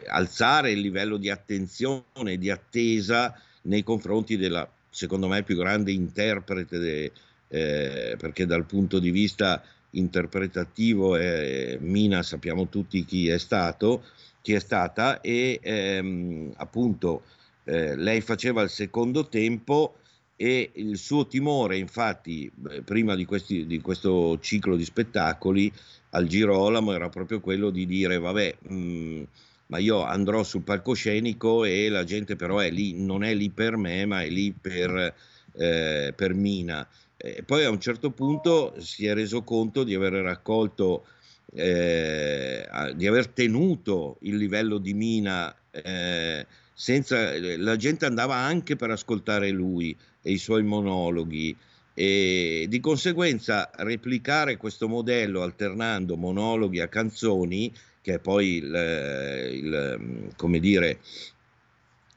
[0.09, 6.79] alzare il livello di attenzione, di attesa nei confronti della, secondo me, più grande interprete,
[6.79, 7.13] de,
[7.55, 14.03] eh, perché dal punto di vista interpretativo eh, Mina sappiamo tutti chi è stato,
[14.43, 17.23] chi è stata e ehm, appunto
[17.65, 19.99] eh, lei faceva il secondo tempo
[20.35, 22.51] e il suo timore infatti
[22.85, 25.73] prima di, questi, di questo ciclo di spettacoli
[26.11, 29.23] al Girolamo era proprio quello di dire vabbè mh, mm,
[29.67, 33.77] ma io andrò sul palcoscenico e la gente però è lì, non è lì per
[33.77, 35.15] me ma è lì per,
[35.55, 36.87] eh, per Mina.
[37.27, 41.07] E poi a un certo punto si è reso conto di aver raccolto,
[41.55, 48.91] eh, di aver tenuto il livello di Mina eh, senza, la gente andava anche per
[48.91, 51.57] ascoltare lui e i suoi monologhi.
[51.95, 60.33] E di conseguenza replicare questo modello alternando monologhi a canzoni, che è poi il, il,
[60.37, 60.99] come dire,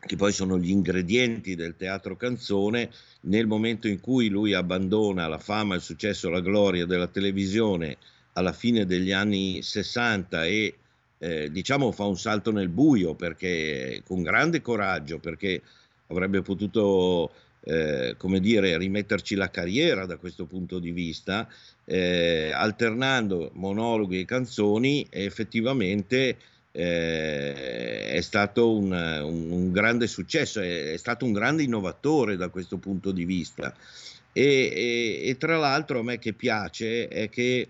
[0.08, 2.90] che poi sono gli ingredienti del teatro canzone,
[3.22, 7.98] nel momento in cui lui abbandona la fama, il successo, la gloria della televisione
[8.34, 10.76] alla fine degli anni 60 e
[11.20, 15.62] eh, diciamo fa un salto nel buio perché con grande coraggio perché
[16.08, 17.32] avrebbe potuto
[17.68, 21.48] eh, come dire, rimetterci la carriera da questo punto di vista,
[21.84, 26.38] eh, alternando monologhi e canzoni, effettivamente
[26.78, 32.50] eh, è stato un, un, un, grande successo, è, è, stato un grande innovatore da
[32.50, 33.74] questo punto di vista.
[34.32, 37.70] E, e, e tra l'altro a me che piace è che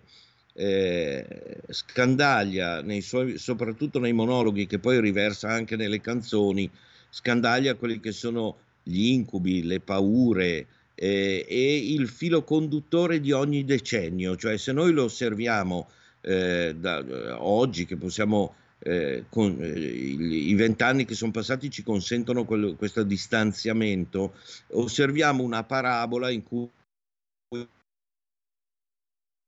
[0.53, 1.25] eh,
[1.69, 6.69] scandaglia nei suoi, soprattutto nei monologhi che poi riversa anche nelle canzoni,
[7.09, 13.63] scandaglia quelli che sono gli incubi, le paure eh, e il filo conduttore di ogni
[13.63, 15.87] decennio, cioè se noi lo osserviamo
[16.19, 22.45] eh, da, oggi che possiamo eh, con, eh, i vent'anni che sono passati ci consentono
[22.45, 24.35] quello, questo distanziamento,
[24.71, 26.69] osserviamo una parabola in cui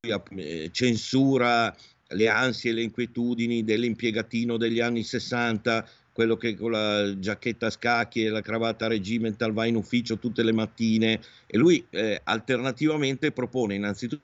[0.01, 1.75] eh, censura
[2.11, 5.87] le ansie e le inquietudini dell'impiegatino degli anni 60
[6.19, 10.43] quello che con la giacchetta a scacchi e la cravatta regimental va in ufficio tutte
[10.43, 11.21] le mattine.
[11.45, 14.23] E lui eh, alternativamente propone innanzitutto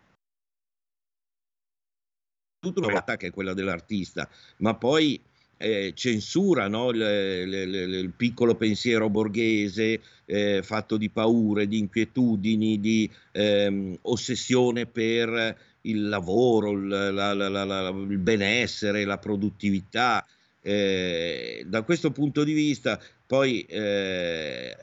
[2.73, 5.19] una realtà che è quella dell'artista, ma poi
[5.57, 6.89] eh, censura no?
[6.89, 13.97] il, il, il, il, piccolo pensiero borghese eh, fatto di paure, di inquietudini, di ehm,
[14.03, 20.25] ossessione per il lavoro, la, la, la, il benessere, la produttività.
[20.61, 24.75] Eh, da questo punto di vista poi eh,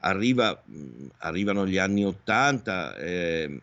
[0.00, 0.62] arriva,
[1.18, 3.60] arrivano gli anni Ottanta eh,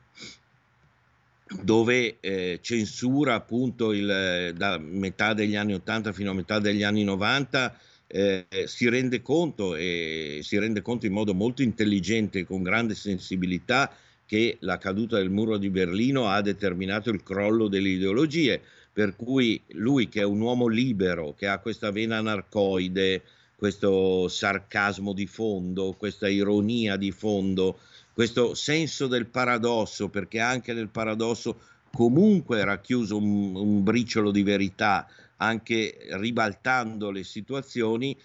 [1.62, 7.04] dove eh, censura appunto il, da metà degli anni Ottanta fino a metà degli anni
[7.04, 7.78] 90
[8.08, 13.92] eh, si rende conto e si rende conto in modo molto intelligente con grande sensibilità
[14.26, 18.62] che la caduta del muro di Berlino ha determinato il crollo delle ideologie
[18.94, 23.24] per cui lui che è un uomo libero, che ha questa vena anarcoide,
[23.56, 27.80] questo sarcasmo di fondo, questa ironia di fondo,
[28.14, 31.60] questo senso del paradosso, perché anche nel paradosso
[31.92, 35.08] comunque è racchiuso un, un briciolo di verità,
[35.38, 38.16] anche ribaltando le situazioni,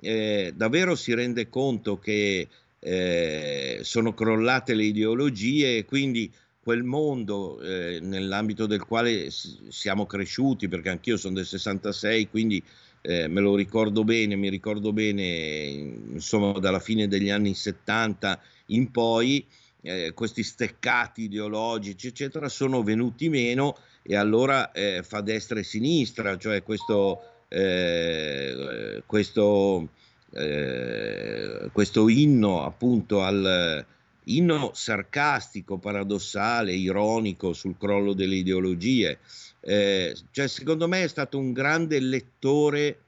[0.00, 6.30] eh, davvero si rende conto che eh, sono crollate le ideologie e quindi
[6.66, 12.62] quel mondo eh, nell'ambito del quale siamo cresciuti, perché anch'io sono del 66, quindi
[13.02, 18.90] eh, me lo ricordo bene, mi ricordo bene, insomma, dalla fine degli anni 70 in
[18.90, 19.44] poi,
[19.82, 26.36] eh, questi steccati ideologici, eccetera, sono venuti meno e allora eh, fa destra e sinistra,
[26.38, 29.88] cioè questo, eh, questo,
[30.32, 33.84] eh, questo inno appunto al
[34.28, 39.18] inno sarcastico, paradossale, ironico sul crollo delle ideologie.
[39.60, 43.00] Eh, cioè, secondo me è stato un grande lettore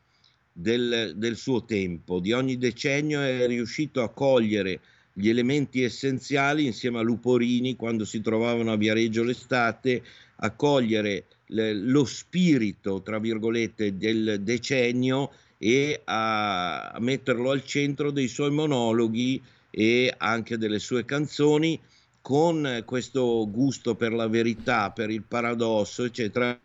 [0.53, 4.81] del, del, suo tempo, di ogni decennio è riuscito a cogliere
[5.19, 10.01] gli elementi essenziali insieme a Luporini quando si trovavano a Viareggio l'estate,
[10.37, 18.13] a cogliere le, lo spirito, tra virgolette, del decennio e a, a metterlo al centro
[18.13, 21.81] dei suoi monologhi e anche delle sue canzoni
[22.21, 26.57] con questo gusto per la verità, per il paradosso, eccetera,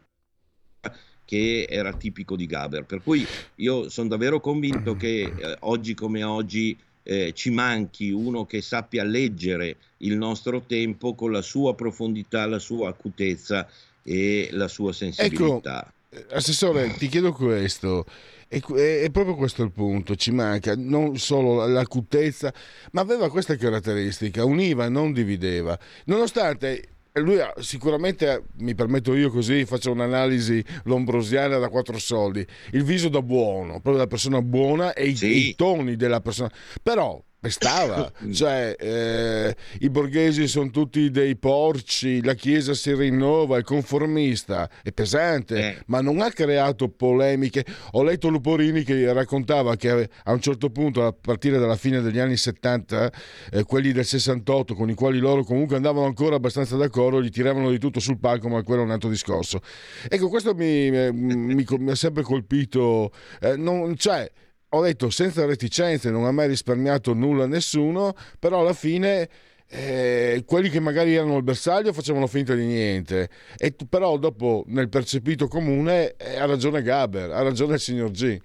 [1.26, 2.86] che era tipico di Gaber.
[2.86, 3.26] Per cui
[3.56, 9.04] io sono davvero convinto che eh, oggi come oggi eh, ci manchi uno che sappia
[9.04, 13.68] leggere il nostro tempo con la sua profondità, la sua acutezza
[14.04, 15.92] e la sua sensibilità.
[16.10, 18.06] Ecco, Assessore, ti chiedo questo.
[18.48, 18.62] E,
[19.04, 22.54] è proprio questo il punto, ci manca non solo l'acutezza,
[22.92, 25.78] ma aveva questa caratteristica, univa, non divideva.
[26.06, 26.90] Nonostante
[27.22, 33.22] lui sicuramente, mi permetto io così, faccio un'analisi lombrosiana da quattro soldi, il viso da
[33.22, 35.28] buono, proprio da persona buona e sì.
[35.28, 36.52] i, i toni della persona.
[36.82, 43.64] Però pestava, cioè eh, i borghesi sono tutti dei porci, la Chiesa si rinnova, è
[43.64, 45.84] conformista, è pesante, eh.
[45.88, 47.66] ma non ha creato polemiche.
[47.92, 52.20] Ho letto Luporini che raccontava che a un certo punto, a partire dalla fine degli
[52.20, 53.12] anni 70,
[53.52, 57.70] eh, quelli del 68, con i quali loro comunque andavano ancora abbastanza d'accordo, gli tiravano
[57.70, 59.60] di tutto sul palco, ma quello è un altro discorso.
[60.08, 64.32] Ecco, questo mi, mi, mi, mi ha sempre colpito, eh, non, cioè,
[64.76, 69.30] ho detto senza reticenze, non ha mai risparmiato nulla a nessuno, però alla fine
[69.68, 73.30] eh, quelli che magari erano al bersaglio facevano finta di niente.
[73.58, 78.40] E, però dopo nel percepito comune eh, ha ragione Gaber, ha ragione il signor G.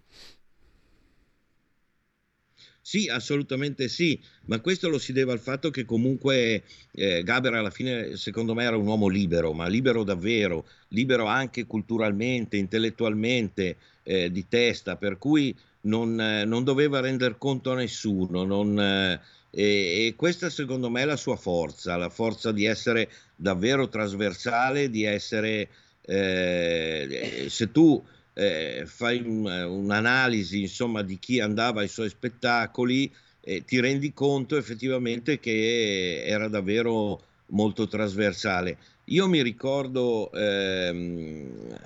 [2.80, 6.62] Sì, assolutamente sì, ma questo lo si deve al fatto che comunque
[6.92, 11.66] eh, Gaber alla fine secondo me era un uomo libero, ma libero davvero, libero anche
[11.66, 18.44] culturalmente, intellettualmente, eh, di testa, per cui non, eh, non doveva rendere conto a nessuno.
[18.44, 19.20] Non, eh,
[19.50, 25.04] e, questa secondo me è la sua forza, la forza di essere davvero trasversale, di
[25.04, 25.68] essere,
[26.02, 28.02] eh, se tu
[28.34, 34.56] eh, fai un, un'analisi insomma di chi andava ai suoi spettacoli, eh, ti rendi conto
[34.56, 38.76] effettivamente che era davvero molto trasversale.
[39.04, 41.78] Io mi ricordo ehm,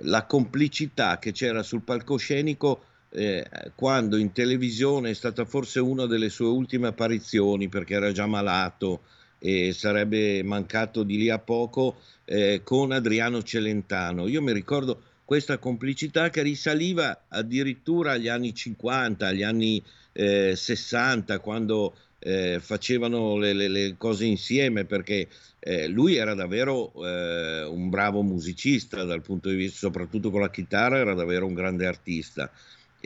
[0.00, 6.28] la complicità che c'era sul palcoscenico eh, quando in televisione è stata forse una delle
[6.28, 9.02] sue ultime apparizioni perché era già malato
[9.38, 14.26] e sarebbe mancato di lì a poco eh, con Adriano Celentano.
[14.26, 19.82] Io mi ricordo questa complicità che risaliva addirittura agli anni 50, agli anni
[20.12, 25.28] eh, 60, quando eh, facevano le, le, le, cose insieme, perché
[25.60, 30.50] eh, lui era davvero eh, un bravo musicista dal punto di vista, soprattutto con la
[30.50, 32.50] chitarra, era davvero un grande artista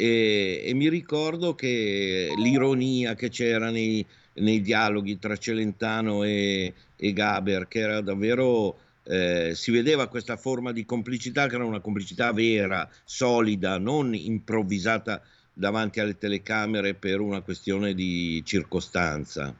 [0.02, 7.12] e, e mi ricordo che l'ironia che c'era nei, nei dialoghi tra Celentano e, e,
[7.12, 12.32] Gaber, che era davvero, eh, si vedeva questa forma di complicità che era una complicità
[12.32, 15.22] vera, solida, non improvvisata
[15.52, 19.54] davanti alle telecamere per una questione di circostanza.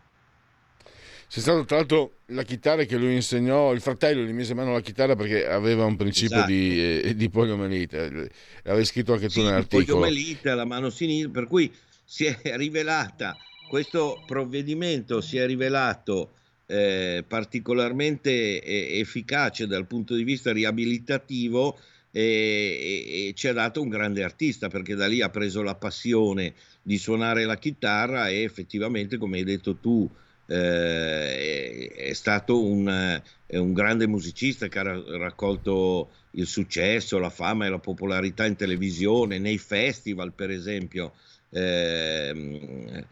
[1.33, 4.73] C'è stato tra l'altro la chitarra che lui insegnò, il fratello gli mise in mano
[4.73, 6.51] la chitarra perché aveva un principio esatto.
[6.51, 8.31] di, eh, di poliomelite,
[8.65, 10.01] l'avevi scritto anche tu sì, nell'articolo.
[10.01, 11.73] Poliomelite alla mano sinistra, per cui
[12.05, 13.35] si è rivelata,
[13.67, 16.33] questo provvedimento si è rivelato
[16.67, 21.79] eh, particolarmente eh, efficace dal punto di vista riabilitativo
[22.11, 25.77] e, e, e, ci ha dato un grande artista perché da lì ha preso la
[25.77, 26.53] passione
[26.83, 30.11] di suonare la chitarra e effettivamente, come hai detto tu,
[30.53, 37.71] eh, è stato un, un, grande musicista che ha raccolto il successo, la fama e
[37.71, 41.15] la popolarità in televisione, nei festival per esempio.
[41.49, 43.05] Eh,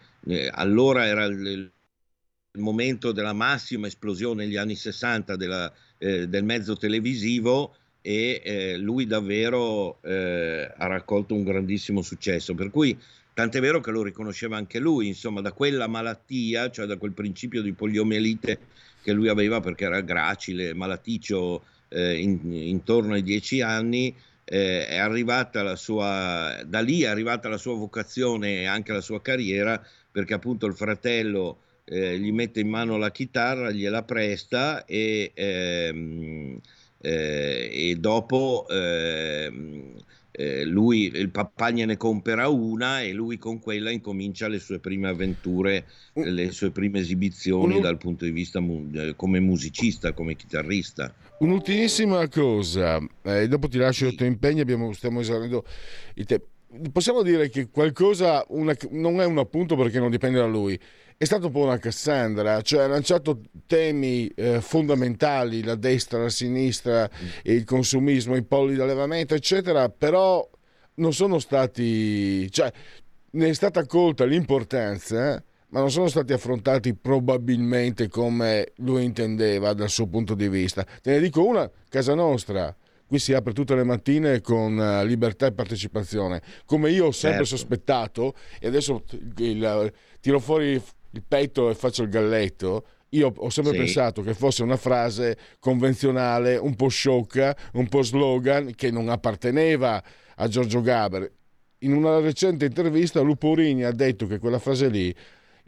[0.50, 1.72] allora era il, il,
[2.58, 9.06] momento della massima esplosione negli anni 60 della, eh, del mezzo televisivo e eh, lui
[9.06, 12.54] davvero eh, ha raccolto un grandissimo successo.
[12.54, 12.98] Per cui
[13.32, 17.62] Tant'è vero che lo riconosceva anche lui, insomma, da quella malattia, cioè da quel principio
[17.62, 18.58] di poliomielite
[19.02, 24.14] che lui aveva perché era gracile, malaticcio eh, in, intorno ai dieci anni,
[24.44, 29.00] eh, è arrivata la sua, da lì è arrivata la sua vocazione e anche la
[29.00, 34.84] sua carriera, perché appunto il fratello eh, gli mette in mano la chitarra, gliela presta
[34.84, 36.58] e, ehm,
[37.00, 39.94] eh, e dopo ehm,
[40.40, 45.08] eh, lui, il papà gliene compera una e lui con quella incomincia le sue prime
[45.08, 45.84] avventure,
[46.14, 47.82] le sue prime esibizioni un...
[47.82, 51.14] dal punto di vista mu- eh, come musicista, come chitarrista.
[51.40, 54.14] Un'ultimissima cosa, eh, dopo ti lascio sì.
[54.14, 55.64] i tuoi impegni, abbiamo, stiamo esaurendo
[56.14, 56.46] il tempo.
[56.92, 60.78] Possiamo dire che qualcosa una, non è un appunto perché non dipende da lui,
[61.22, 66.30] è stato un po' una Cassandra, cioè ha lanciato temi eh, fondamentali, la destra, la
[66.30, 67.28] sinistra, mm.
[67.42, 70.48] il consumismo, i polli d'allevamento, eccetera, però
[70.94, 72.72] non sono stati, cioè
[73.32, 79.74] ne è stata colta l'importanza, eh, ma non sono stati affrontati probabilmente come lui intendeva
[79.74, 80.86] dal suo punto di vista.
[81.02, 82.74] Te ne dico una, casa nostra.
[83.06, 87.44] Qui si apre tutte le mattine con uh, libertà e partecipazione, come io ho sempre
[87.44, 87.56] certo.
[87.56, 90.80] sospettato, e adesso il, il, tiro fuori
[91.12, 93.78] il petto e faccio il galletto, io ho sempre sì.
[93.78, 100.02] pensato che fosse una frase convenzionale, un po' sciocca, un po' slogan, che non apparteneva
[100.36, 101.30] a Giorgio Gaber.
[101.80, 105.14] In una recente intervista Luporini ha detto che quella frase lì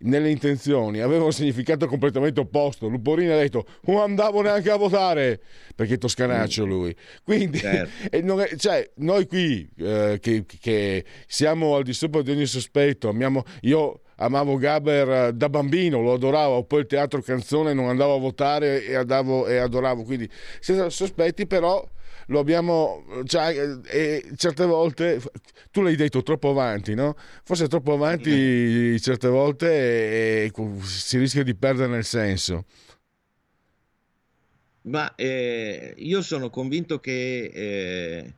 [0.04, 2.88] nelle intenzioni aveva un significato completamente opposto.
[2.88, 5.40] Luporini ha detto non andavo neanche a votare
[5.74, 6.94] perché è toscanaccio lui.
[7.24, 8.08] Quindi certo.
[8.10, 13.42] è, cioè, noi qui eh, che, che, siamo al di sopra di ogni sospetto, amiamo,
[13.62, 18.18] io amavo Gaber eh, da bambino, lo adoravo, poi il teatro canzone non andavo a
[18.18, 20.28] votare e, andavo, e adoravo, quindi
[20.60, 21.86] senza sospetti però
[22.26, 25.20] lo abbiamo, cioè, e certe volte,
[25.70, 27.16] tu l'hai detto troppo avanti, no?
[27.42, 32.64] Forse troppo avanti certe volte e, e si rischia di perdere il senso.
[34.82, 38.34] Ma eh, io sono convinto che eh,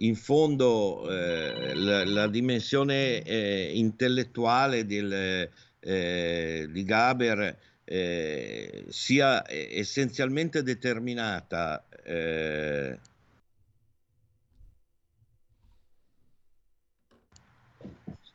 [0.00, 10.62] in fondo eh, la, la, dimensione eh, intellettuale del, eh, di Gaber eh, sia essenzialmente
[10.62, 12.98] determinata eh,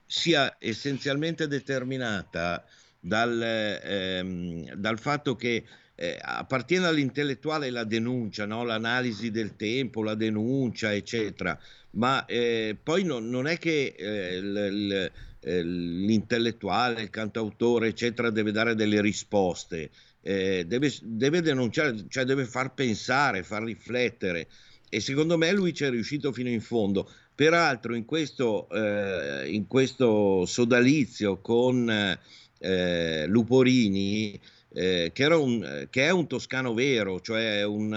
[0.05, 2.64] sia essenzialmente determinata
[2.99, 8.63] dal, ehm, dal fatto che eh, appartiene all'intellettuale la denuncia, no?
[8.63, 11.57] l'analisi del tempo, la denuncia, eccetera,
[11.91, 18.31] ma eh, poi no, non è che eh, l, l, eh, l'intellettuale, il cantautore, eccetera,
[18.31, 19.91] deve dare delle risposte,
[20.21, 24.47] eh, deve, deve, denunciare, cioè deve far pensare, far riflettere.
[24.89, 27.09] E secondo me lui ci è riuscito fino in fondo.
[27.35, 32.17] Peraltro, in questo, eh, in questo sodalizio con
[33.27, 34.39] Luporini,
[34.74, 37.93] eh, che, un, che, è un toscano vero, cioè un,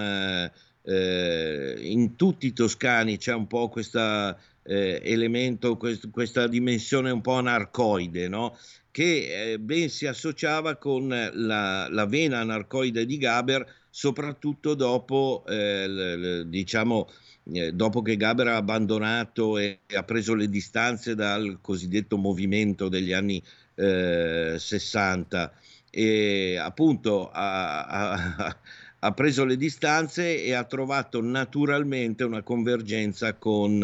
[0.83, 7.21] eh, in tutti i toscani c'è un po' questo eh, elemento, quest, questa dimensione un
[7.21, 8.57] po' anarcoide, no?
[8.91, 15.87] che eh, ben si associava con la, la, vena anarcoide di Gaber, soprattutto dopo, eh,
[15.87, 17.07] l, l, diciamo,
[17.53, 23.13] eh, dopo che Gaber ha abbandonato e ha preso le distanze dal cosiddetto movimento degli
[23.13, 23.43] anni
[23.79, 25.53] 60
[25.99, 28.57] e appunto ha, ha,
[29.01, 33.83] ha, preso le distanze e ha trovato naturalmente una convergenza con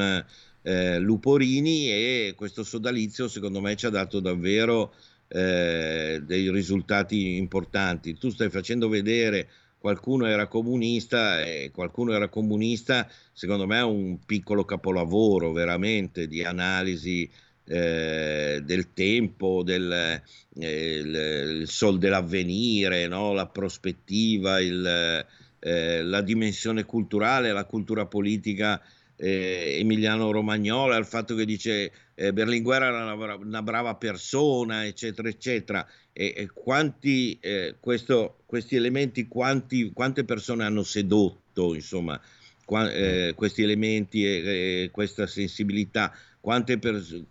[0.60, 4.92] eh, Luporini e questo sodalizio secondo me ci ha dato davvero
[5.28, 8.18] eh, dei risultati importanti.
[8.18, 9.48] Tu stai facendo vedere
[9.78, 16.44] qualcuno era comunista e qualcuno era comunista, secondo me è un piccolo capolavoro veramente di
[16.44, 17.28] analisi
[17.64, 20.20] eh, del tempo, del
[20.58, 23.32] eh, il, il sol dell'avvenire, no?
[23.32, 25.24] la prospettiva, il,
[25.60, 28.82] eh, la dimensione culturale, la cultura politica
[29.14, 35.28] eh, Emiliano Romagnola, il fatto che dice eh, Berlinguer era una, una, brava persona, eccetera,
[35.28, 35.86] eccetera.
[36.12, 37.38] E, e quanti,
[37.80, 42.20] questo, questi elementi, quanti, quante persone hanno sedotto, insomma,
[42.66, 42.90] qua,
[43.34, 47.30] questi elementi e, e, questa sensibilità, quante persone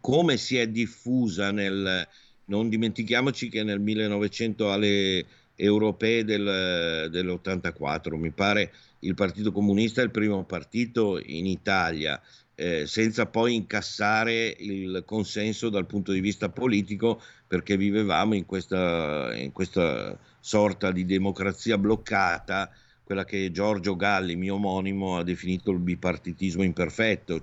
[0.00, 2.06] come si è diffusa nel...
[2.44, 10.04] Non dimentichiamoci che nel 1900 alle europee del, dell'84, mi pare il Partito Comunista è
[10.04, 12.20] il primo partito in Italia,
[12.54, 19.34] eh, senza poi incassare il consenso dal punto di vista politico, perché vivevamo in questa,
[19.34, 22.70] in questa sorta di democrazia bloccata,
[23.04, 27.40] quella che Giorgio Galli, mio omonimo, ha definito il bipartitismo imperfetto,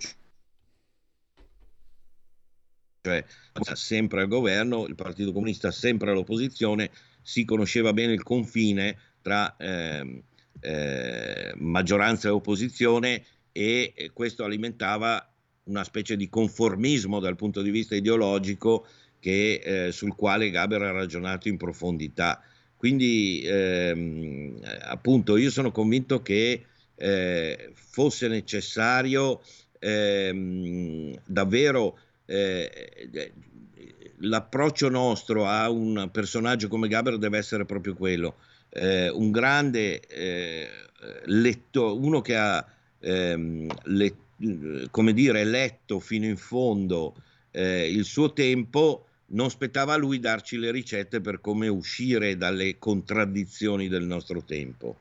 [3.10, 6.90] cioè sempre al governo, il Partito Comunista sempre all'opposizione,
[7.22, 10.24] si conosceva bene il confine tra eh,
[10.62, 15.24] eh, maggioranza e opposizione e questo alimentava
[15.64, 18.88] una specie di conformismo dal punto di vista ideologico
[19.20, 22.42] che, eh, sul quale Gaber ha ragionato in profondità.
[22.76, 29.42] Quindi ehm, appunto io sono convinto che eh, fosse necessario
[29.80, 32.00] ehm, davvero
[32.30, 33.32] eh,
[34.20, 38.36] l'approccio nostro a un personaggio come Gaber deve essere proprio quello,
[38.70, 40.68] eh, un grande eh,
[41.26, 42.66] letto, uno che ha
[43.00, 44.16] ehm, let,
[44.92, 47.16] come dire, letto fino in fondo
[47.52, 52.78] eh, il suo tempo, non spettava a lui darci le ricette per come uscire dalle
[52.78, 54.98] contraddizioni del nostro tempo.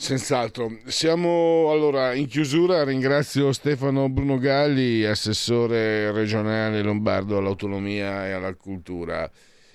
[0.00, 0.78] Senz'altro.
[0.86, 2.84] Siamo allora in chiusura.
[2.84, 9.28] Ringrazio Stefano Bruno Galli, assessore regionale lombardo all'autonomia e alla cultura.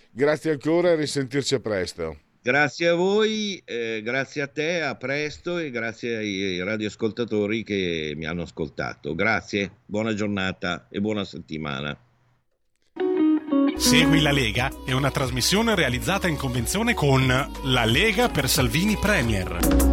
[0.09, 2.17] Grazie ancora e risentirci a presto.
[2.41, 8.25] Grazie a voi, eh, grazie a te, a presto e grazie ai radioascoltatori che mi
[8.25, 9.15] hanno ascoltato.
[9.15, 11.97] Grazie, buona giornata e buona settimana.
[13.75, 19.92] Segui la Lega è una trasmissione realizzata in convenzione con La Lega per Salvini Premier.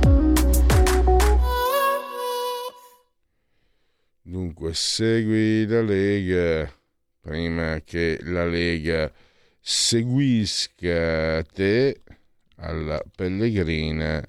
[4.22, 6.70] Dunque, segui la Lega
[7.20, 9.10] prima che la Lega
[9.60, 12.02] seguisca te
[12.56, 14.22] alla Pellegrina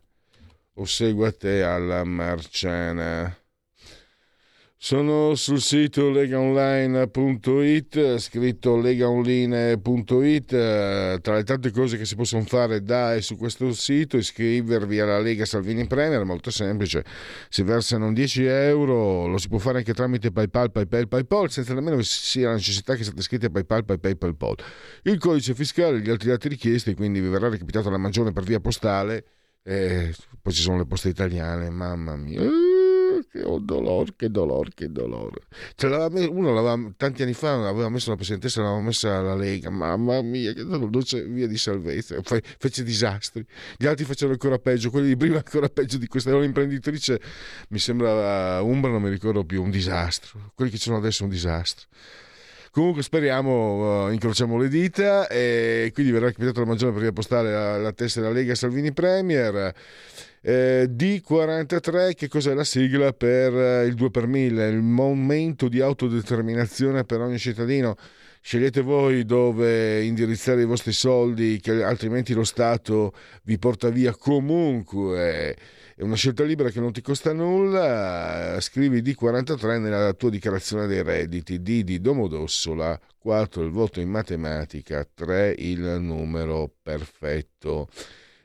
[0.76, 3.41] o segua te alla Marciana.
[4.84, 10.48] Sono sul sito legaonline.it, scritto legaonline.it,
[11.22, 15.20] tra le tante cose che si possono fare da e su questo sito, iscrivervi alla
[15.20, 17.06] Lega Salvini Premier, molto semplice,
[17.50, 21.98] si versano 10 euro, lo si può fare anche tramite PayPal, PayPal, PayPal, senza nemmeno
[21.98, 24.56] che sia la necessità che siate iscritti a PayPal, PayPal, PayPal.
[25.04, 28.42] Il codice fiscale e gli altri dati richiesti, quindi vi verrà recapitato la maggiore per
[28.42, 29.26] via postale,
[29.62, 30.12] e
[30.42, 32.71] poi ci sono le poste italiane, mamma mia
[33.32, 35.44] che ho dolore, che dolore, che dolore.
[35.76, 35.90] Cioè,
[36.28, 40.52] uno l'aveva, tanti anni fa aveva messo la presidentessa, l'aveva messa alla Lega, mamma mia,
[40.52, 43.46] che dolce via di salvezza, Fe, fece disastri.
[43.78, 46.30] Gli altri facevano ancora peggio, quelli di prima ancora peggio di questa.
[46.30, 47.22] Era un'imprenditrice,
[47.70, 50.52] mi sembra Umbra, non mi ricordo più, un disastro.
[50.54, 51.88] Quelli che ci sono adesso un disastro.
[52.72, 57.52] Comunque speriamo, uh, incrociamo le dita e quindi verrà capitato la maggiore per via postale
[57.52, 59.74] la, la tessera Lega Salvini Premier.
[60.44, 65.82] Eh, D43, che cos'è la sigla per eh, il 2 per 1000, il momento di
[65.82, 67.96] autodeterminazione per ogni cittadino.
[68.44, 73.14] Scegliete voi dove indirizzare i vostri soldi, che altrimenti lo Stato
[73.44, 75.56] vi porta via comunque.
[75.96, 78.58] È una scelta libera che non ti costa nulla.
[78.60, 81.62] Scrivi D43 nella tua dichiarazione dei redditi.
[81.62, 87.90] D di Domodossola, 4 il voto in matematica, 3 il numero perfetto.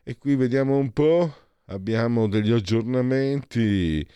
[0.03, 4.07] E qui vediamo un po' abbiamo degli aggiornamenti.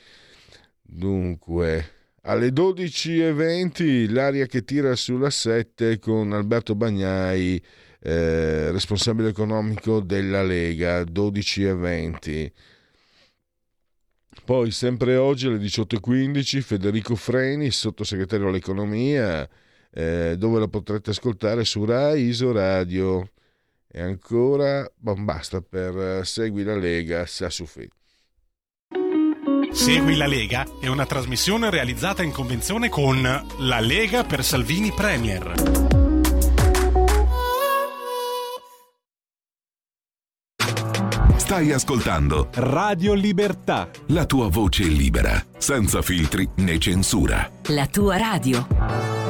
[0.82, 7.62] Dunque, alle 12.20 l'aria che tira sulla 7 con Alberto Bagnai,
[8.00, 12.52] eh, responsabile economico della Lega, 12.20.
[14.44, 19.48] Poi, sempre oggi alle 18.15, Federico Freni, sottosegretario all'economia,
[19.92, 23.28] eh, dove lo potrete ascoltare su Rai Iso Radio.
[23.92, 27.88] E ancora, bon, basta per uh, Segui la Lega, Sassufi.
[29.72, 35.88] Segui la Lega è una trasmissione realizzata in convenzione con La Lega per Salvini Premier.
[41.36, 43.90] Stai ascoltando Radio Libertà.
[44.08, 47.50] La tua voce libera, senza filtri né censura.
[47.66, 49.29] La tua radio.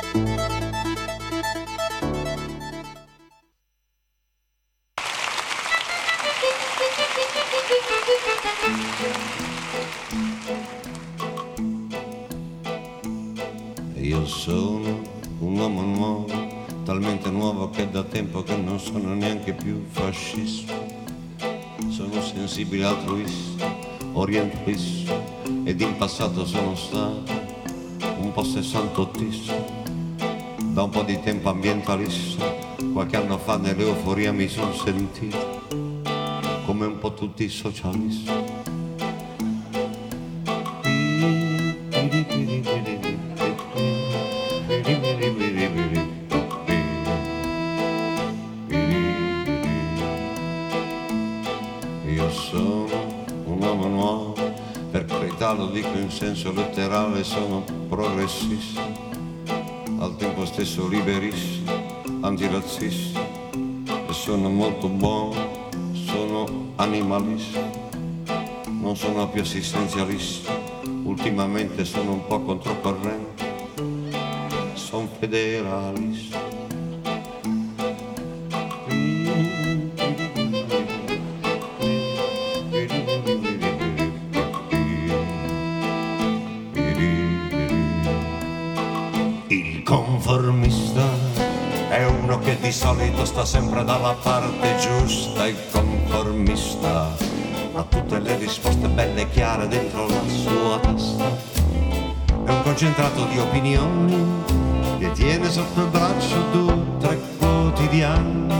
[14.31, 15.01] Sono
[15.39, 16.27] un uomo nuovo,
[16.85, 20.73] talmente nuovo che da tempo che non sono neanche più fascista.
[21.89, 23.67] Sono sensibile altruista,
[24.13, 25.13] orientalista
[25.63, 27.23] ed in passato sono stato
[28.19, 29.53] un po' sessantottista.
[30.59, 32.45] Da un po' di tempo ambientalista,
[32.93, 35.67] qualche anno fa nell'euforia mi sono sentito
[36.65, 38.50] come un po' tutti i socialisti.
[56.41, 58.81] Senso letterale, sono progressista,
[59.99, 61.71] al tempo stesso liberista,
[62.21, 63.19] antirazzista
[63.85, 67.61] e sono molto buono, sono animalista,
[68.65, 70.51] non sono più assistenzialista,
[71.03, 73.45] ultimamente sono un po' controcorrente,
[74.73, 76.50] sono federalista.
[93.41, 97.11] Sta sempre dalla parte giusta, il conformista
[97.73, 101.25] ha tutte le risposte belle e chiare dentro la sua testa.
[102.45, 104.43] È un concentrato di opinioni
[104.99, 108.53] che tiene sotto il braccio due tre quotidiani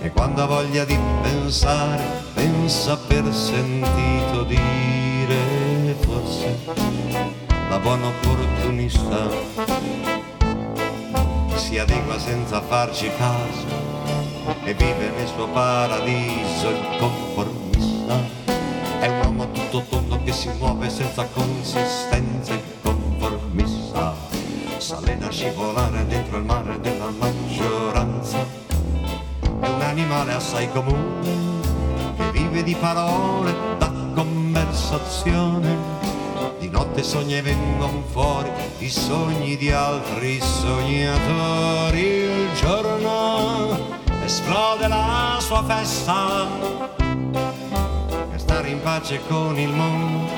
[0.00, 2.02] e quando ha voglia di pensare
[2.34, 6.58] pensa per sentito dire forse
[7.70, 9.28] la buona opportunista
[11.56, 13.85] si adegua senza farci caso
[14.66, 18.18] e vive nel suo paradiso il conformista.
[18.98, 24.12] È un uomo tutto tondo che si muove senza consistenza il conformista.
[24.78, 28.38] S'allena a scivolare dentro il mare della maggioranza.
[29.60, 31.60] È un animale assai comune
[32.16, 35.94] che vive di parole da conversazione.
[36.58, 42.00] Di notte sogni e vengono fuori i sogni di altri sognatori.
[42.00, 42.95] Il giorno
[44.46, 46.46] esplode la sua festa
[48.30, 50.32] per stare in pace con il mondo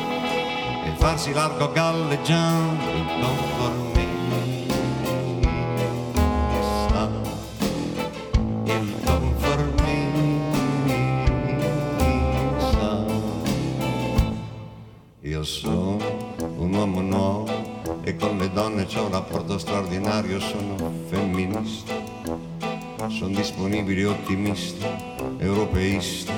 [0.86, 3.96] e farsi largo galleggiando il conformista.
[15.20, 15.98] Io sono
[16.56, 17.46] un uomo nuovo
[18.04, 21.97] e con le donne c'ho un rapporto straordinario, sono femminista,
[23.08, 24.86] sono disponibile, ottimista,
[25.38, 26.32] europeista,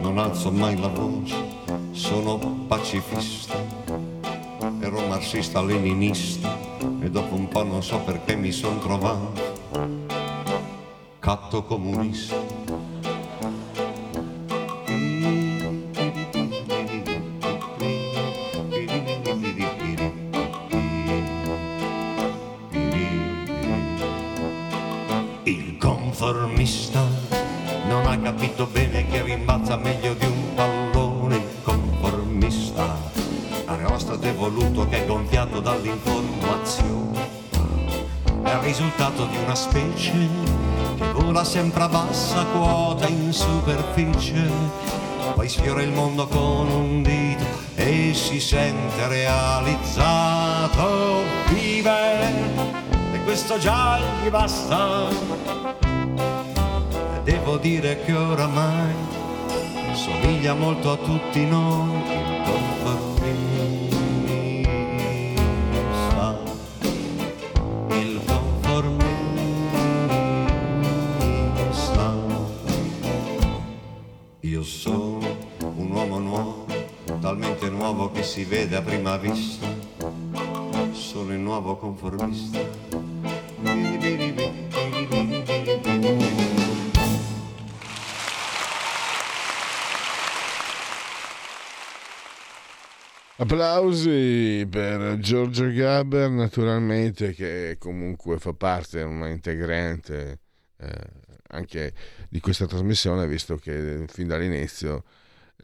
[0.00, 1.36] non alzo mai la voce,
[1.92, 3.54] sono pacifista,
[4.80, 6.56] ero marxista, leninista
[7.00, 9.52] e dopo un po' non so perché mi sono trovato.
[11.20, 12.43] Catto comunista.
[41.54, 44.50] Sempre a bassa quota in superficie,
[45.36, 47.44] poi sfiora il mondo con un dito
[47.76, 50.82] e si sente realizzato.
[51.50, 52.22] Vive
[53.12, 55.08] e questo già gli basta.
[57.14, 58.92] E devo dire che oramai
[59.92, 62.23] somiglia molto a tutti noi.
[93.54, 100.40] Applausi per Giorgio Gaber, naturalmente, che comunque fa parte, una integrante
[100.76, 100.88] eh,
[101.50, 101.92] anche
[102.28, 105.04] di questa trasmissione, visto che fin dall'inizio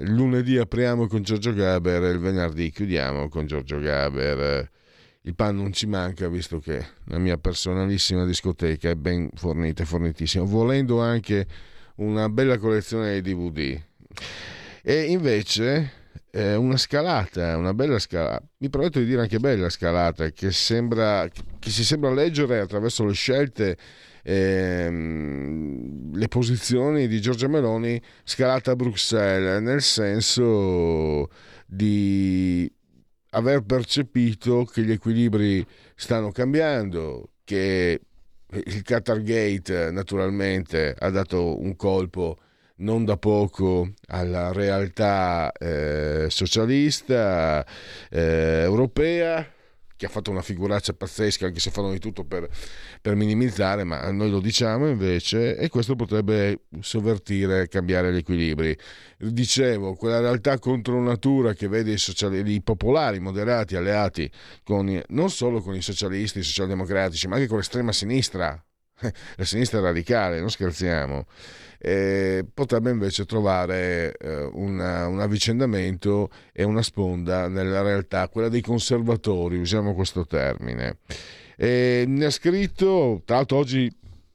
[0.04, 4.70] lunedì apriamo con Giorgio Gaber e il venerdì chiudiamo con Giorgio Gaber.
[5.22, 10.44] Il pan non ci manca, visto che la mia personalissima discoteca è ben fornita, fornitissima,
[10.44, 11.44] volendo anche
[11.96, 13.82] una bella collezione di DVD.
[14.80, 15.98] E invece
[16.32, 21.28] eh, una scalata, una bella scalata, mi permetto di dire anche bella scalata, che, sembra,
[21.58, 23.76] che si sembra leggere attraverso le scelte
[24.22, 31.28] ehm, le posizioni di Giorgia Meloni scalata a Bruxelles, nel senso
[31.66, 32.70] di
[33.30, 35.64] aver percepito che gli equilibri
[35.94, 38.00] stanno cambiando, che
[38.52, 42.36] il Qatar Gate naturalmente ha dato un colpo
[42.80, 47.64] non da poco alla realtà eh, socialista
[48.10, 49.46] eh, europea
[50.00, 52.48] che ha fatto una figuraccia pazzesca, anche se fanno di tutto per,
[53.02, 58.74] per, minimizzare, ma noi lo diciamo invece, e questo potrebbe sovvertire, cambiare gli equilibri.
[59.18, 64.30] Dicevo, quella realtà contro natura che vede i, sociali, i popolari moderati alleati
[64.64, 68.58] con, non solo con i socialisti, i socialdemocratici, ma anche con l'estrema sinistra,
[69.36, 71.26] la sinistra radicale, non scherziamo
[71.82, 78.60] eh, potrebbe invece trovare eh, una, un avvicendamento e una sponda nella realtà, quella dei
[78.60, 80.98] conservatori, usiamo questo termine.
[81.56, 83.90] E ne ha scritto, tra l'altro oggi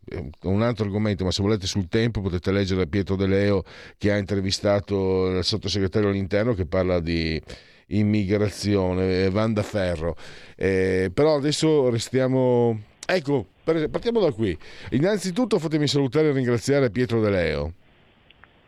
[0.05, 3.63] eh, un altro argomento, ma se volete sul tempo potete leggere Pietro De Leo
[3.97, 7.39] che ha intervistato il sottosegretario all'interno che parla di
[7.87, 10.15] immigrazione, Vanda Ferro.
[10.55, 12.93] Eh, però adesso restiamo...
[13.07, 14.57] Ecco, partiamo da qui.
[14.91, 17.73] Innanzitutto fatemi salutare e ringraziare Pietro De Leo.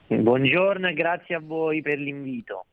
[0.07, 2.66] Buongiorno e grazie a voi per l'invito.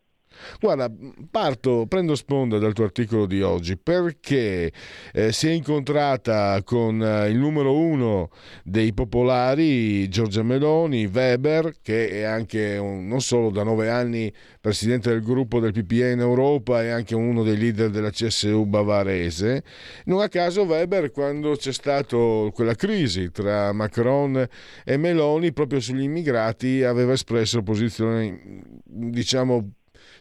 [0.61, 0.91] Guarda,
[1.31, 4.73] parto, prendo sponda dal tuo articolo di oggi perché
[5.13, 8.31] eh, si è incontrata con eh, il numero uno
[8.63, 15.11] dei popolari, Giorgia Meloni, Weber, che è anche un, non solo da nove anni presidente
[15.11, 19.63] del gruppo del PPE in Europa e anche uno dei leader della CSU bavarese.
[20.05, 22.17] Non a caso Weber, quando c'è stata
[22.53, 24.47] quella crisi tra Macron
[24.85, 29.71] e Meloni, proprio sugli immigrati, aveva espresso posizioni, diciamo,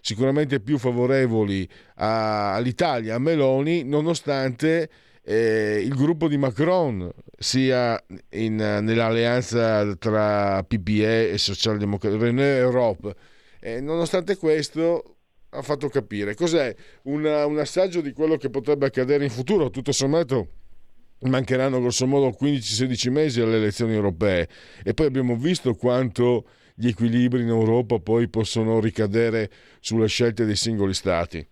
[0.04, 4.90] sicuramente più favorevoli a, all'Italia, a Meloni, nonostante
[5.24, 13.16] eh, il gruppo di Macron sia in, nell'alleanza tra PPE e Socialdemocratico, René Europe.
[13.62, 15.16] E nonostante questo
[15.52, 16.36] ha fatto capire.
[16.36, 16.76] Cos'è?
[17.04, 20.50] Una, un assaggio di quello che potrebbe accadere in futuro, tutto sommato
[21.22, 24.50] mancheranno grosso modo 15-16 mesi alle elezioni europee.
[24.84, 26.46] E poi abbiamo visto quanto
[26.76, 29.50] gli equilibri in Europa poi possono ricadere
[29.80, 31.48] sulle scelte dei singoli stati?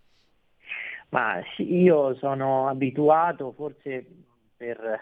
[1.09, 4.05] Ma io sono abituato, forse
[4.55, 4.99] per,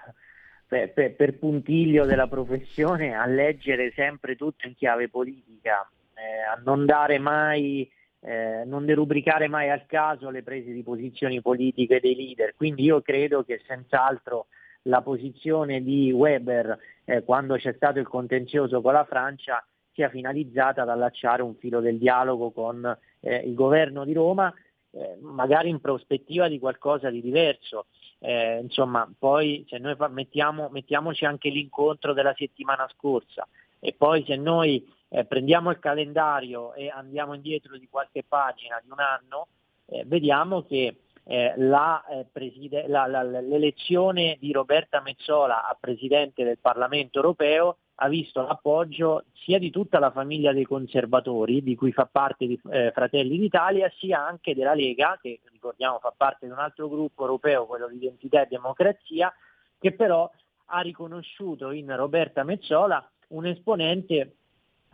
[0.68, 6.60] per, per, per, puntiglio della professione, a leggere sempre tutto in chiave politica, eh, a
[6.64, 7.90] non dare mai,
[8.22, 12.56] eh, non derubricare mai al caso le prese di posizioni politiche dei leader.
[12.56, 14.48] Quindi io credo che senz'altro
[14.84, 19.64] la posizione di Weber eh, quando c'è stato il contenzioso con la Francia
[20.00, 24.54] sia finalizzata ad allacciare un filo del dialogo con eh, il governo di Roma,
[24.92, 27.88] eh, magari in prospettiva di qualcosa di diverso.
[28.20, 33.46] Eh, insomma, poi se noi mettiamo, mettiamoci anche l'incontro della settimana scorsa
[33.82, 38.90] e poi se noi eh, prendiamo il calendario e andiamo indietro di qualche pagina di
[38.90, 39.48] un anno,
[39.88, 46.44] eh, vediamo che eh, la, eh, preside- la, la, l'elezione di Roberta Mezzola a Presidente
[46.44, 51.92] del Parlamento europeo ha visto l'appoggio sia di tutta la famiglia dei conservatori, di cui
[51.92, 56.52] fa parte di eh, Fratelli d'Italia, sia anche della Lega, che ricordiamo fa parte di
[56.52, 59.34] un altro gruppo europeo, quello di Identità e Democrazia,
[59.78, 60.30] che però
[60.72, 64.36] ha riconosciuto in Roberta Mezzola un esponente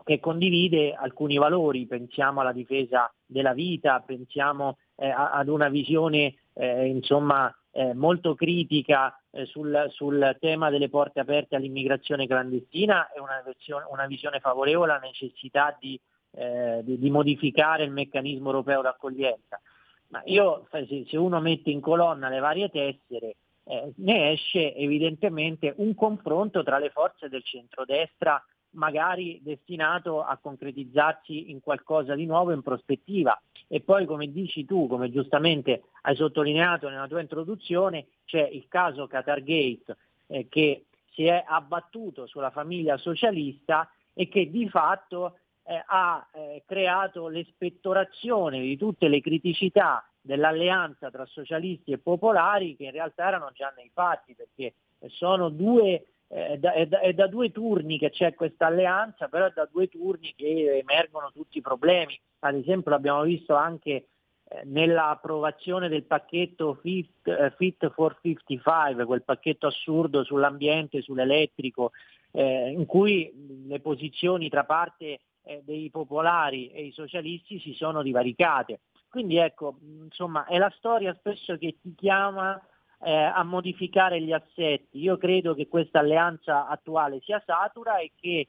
[0.03, 6.85] che condivide alcuni valori, pensiamo alla difesa della vita, pensiamo eh, ad una visione eh,
[6.87, 13.43] insomma, eh, molto critica eh, sul, sul, tema delle porte aperte all'immigrazione clandestina e una,
[13.91, 15.99] una visione favorevole alla necessità di,
[16.31, 19.59] eh, di, di, modificare il meccanismo europeo d'accoglienza.
[20.07, 23.35] Ma io, se, se uno mette in colonna le varie tessere,
[23.65, 28.41] eh, ne esce evidentemente un confronto tra le forze del centrodestra
[28.75, 33.39] magari destinato a concretizzarsi in qualcosa di nuovo in prospettiva.
[33.67, 39.07] E poi, come dici tu, come giustamente hai sottolineato nella tua introduzione, c'è il caso
[39.07, 39.97] Qatargate
[40.27, 46.63] eh, che si è abbattuto sulla famiglia socialista e che di fatto eh, ha eh,
[46.65, 53.51] creato l'espettorazione di tutte le criticità dell'alleanza tra socialisti e popolari che in realtà erano
[53.53, 54.73] già nei fatti perché
[55.07, 59.45] sono due è da, è, da, è da, due turni che c'è questa alleanza, però
[59.45, 62.19] è da due turni che emergono tutti i problemi.
[62.39, 64.07] Ad esempio l'abbiamo visto anche
[64.47, 71.91] eh, nell'approvazione del pacchetto Fit, eh, Fit, for 55, quel pacchetto assurdo sull'ambiente, sull'elettrico,
[72.31, 78.01] eh, in cui le posizioni tra parte eh, dei popolari e i socialisti si sono
[78.01, 78.81] divaricate.
[79.07, 82.59] Quindi ecco, insomma, è la storia spesso che ti chiama
[83.01, 84.99] eh, a modificare gli assetti.
[84.99, 88.47] Io credo che questa alleanza attuale sia satura e che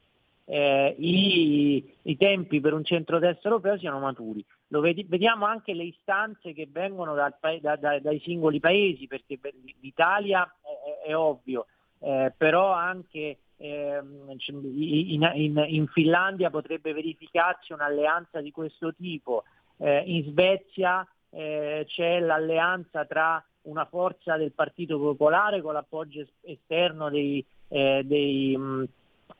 [0.48, 4.44] eh, i, i, tempi per un centrodestra europeo siano maturi.
[4.68, 9.38] Lo vedi, vediamo anche le istanze che vengono dal, da, da, dai singoli paesi, perché
[9.80, 10.44] l'Italia
[11.04, 11.66] è, è ovvio,
[12.00, 19.44] eh, però anche eh, in, in, in, Finlandia potrebbe verificarsi un'alleanza di questo tipo,
[19.78, 27.10] eh, in Svezia eh, c'è l'alleanza tra una forza del Partito Popolare con l'appoggio esterno
[27.10, 28.88] dei, eh, dei, mh,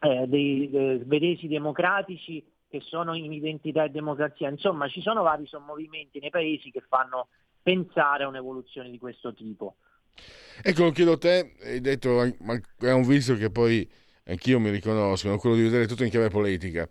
[0.01, 4.49] eh, dei, dei svedesi democratici che sono in identità e democrazia.
[4.49, 7.29] Insomma, ci sono vari sommovimenti nei paesi che fanno
[7.63, 9.77] pensare a un'evoluzione di questo tipo.
[10.63, 13.89] Ecco, lo chiedo a te, hai detto, è un vizio che poi
[14.25, 16.89] anch'io mi riconosco, quello di vedere tutto in chiave politica.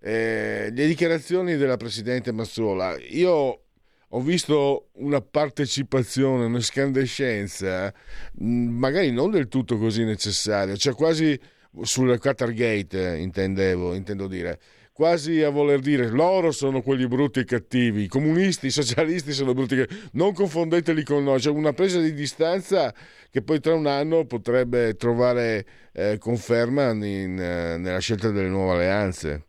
[0.00, 3.64] Eh, le dichiarazioni della Presidente Mazzola, io
[4.10, 7.92] ho visto una partecipazione, un'escandescenza,
[8.38, 11.38] magari non del tutto così necessaria, cioè quasi
[11.82, 14.58] sul Qatargate, intendevo, intendo dire,
[14.92, 19.52] quasi a voler dire loro sono quelli brutti e cattivi, i comunisti, i socialisti sono
[19.52, 22.92] brutti e cattivi, non confondeteli con noi, c'è una presa di distanza
[23.30, 28.74] che poi tra un anno potrebbe trovare eh, conferma in, eh, nella scelta delle nuove
[28.74, 29.47] alleanze.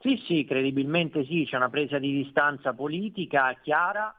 [0.00, 4.14] Sì, sì, credibilmente sì, c'è una presa di distanza politica chiara,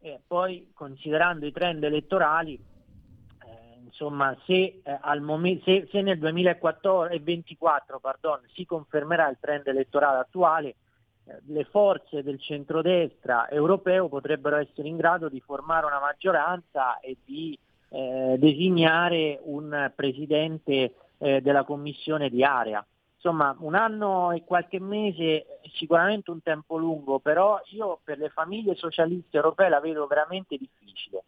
[0.00, 7.98] e poi considerando i trend elettorali, eh, insomma, se, eh, momento, se, se, nel 2024
[7.98, 10.76] pardon, si confermerà il trend elettorale attuale,
[11.24, 17.16] eh, le forze del centrodestra europeo potrebbero essere in grado di formare una maggioranza e
[17.24, 17.58] di
[17.88, 22.86] eh, designare un presidente eh, della commissione di area
[23.24, 28.28] insomma un anno e qualche mese è sicuramente un tempo lungo, però io per le
[28.28, 31.24] famiglie socialiste europee la vedo veramente difficile.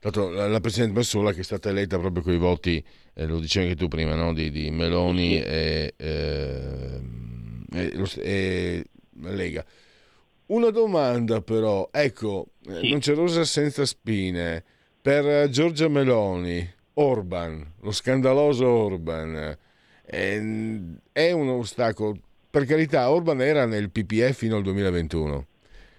[0.00, 2.84] Tanto la Presidente Massola che è stata eletta proprio con i voti,
[3.14, 4.32] eh, lo dicevi anche tu prima, no?
[4.32, 5.42] di, di, Meloni sì.
[5.42, 7.00] e, eh,
[7.72, 8.84] e, e,
[9.20, 9.64] Lega.
[10.46, 12.90] Una domanda però, ecco, eh, sì.
[12.90, 14.64] non c'è rosa senza spine,
[15.00, 19.56] per Giorgia Meloni, Orban, lo scandaloso Orban,
[20.08, 22.16] è un ostacolo.
[22.50, 25.46] Per carità, Orban era nel PPE fino al 2021,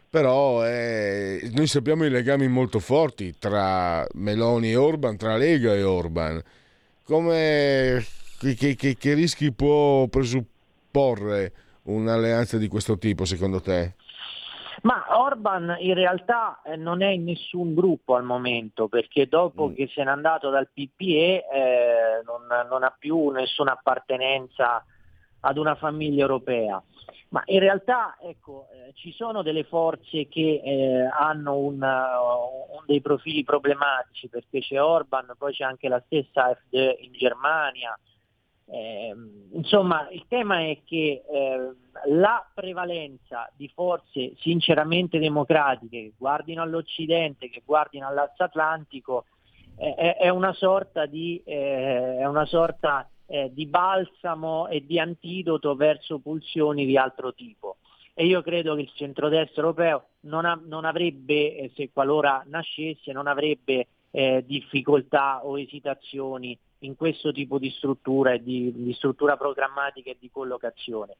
[0.10, 5.84] però eh, noi sappiamo i legami molto forti tra Meloni e Orban, tra Lega e
[5.84, 6.41] Orban.
[7.03, 8.03] Come,
[8.39, 11.53] che, che, che rischi può presupporre
[11.84, 13.93] un'alleanza di questo tipo secondo te?
[14.84, 19.73] Ma Orban in realtà eh, non è in nessun gruppo al momento perché dopo mm.
[19.73, 24.84] che se n'è andato dal PPE eh, non, non, ha più nessuna appartenenza
[25.41, 26.82] ad una famiglia europea.
[27.30, 32.84] Ma in realtà ecco, eh, ci sono delle forze che eh, hanno un, uh, un
[32.86, 37.97] dei profili problematici perché c'è Orban, poi c'è anche la stessa AfD in Germania,
[38.72, 39.15] eh,
[39.53, 41.72] insomma, il tema è che eh,
[42.09, 49.26] la prevalenza di forze sinceramente democratiche che guardino all'Occidente, che guardino all'Asse Atlantico,
[49.76, 56.20] eh, è, una sorta di, eh, una sorta eh, di balsamo e di antidoto verso
[56.20, 57.78] pulsioni di altro tipo.
[58.13, 63.11] E io credo che il centrodestra europeo non, ha, non avrebbe, eh, se qualora nascesse,
[63.11, 70.11] non avrebbe difficoltà o esitazioni in questo tipo di struttura e di, di struttura programmatica
[70.11, 71.17] e di collocazione.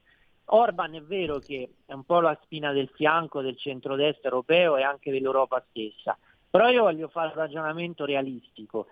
[0.52, 4.84] Orban è vero che è un po' la spina del fianco del centrodestra europeo e
[4.84, 6.18] anche dell'Europa stessa,
[6.50, 8.88] però io voglio fare un ragionamento realistico.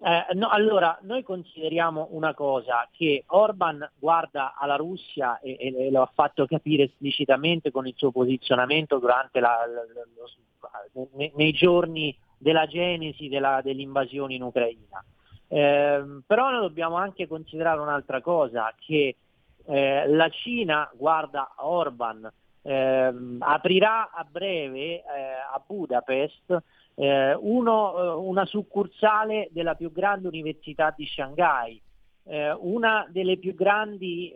[0.00, 5.90] Eh, no, allora, noi consideriamo una cosa, che Orban guarda alla Russia e, e, e,
[5.90, 12.16] lo ha fatto capire esplicitamente con il suo posizionamento durante la, lo, nei, nei giorni
[12.36, 15.04] della genesi della, dell'invasione in Ucraina.
[15.48, 19.16] Eh, però noi dobbiamo anche considerare un'altra cosa, che
[19.64, 22.30] eh, la Cina guarda Orban,
[22.62, 25.02] eh, aprirà a breve eh,
[25.52, 26.62] a Budapest
[26.94, 31.80] eh, uno, eh, una succursale della più grande università di Shanghai,
[32.58, 34.34] una delle più grandi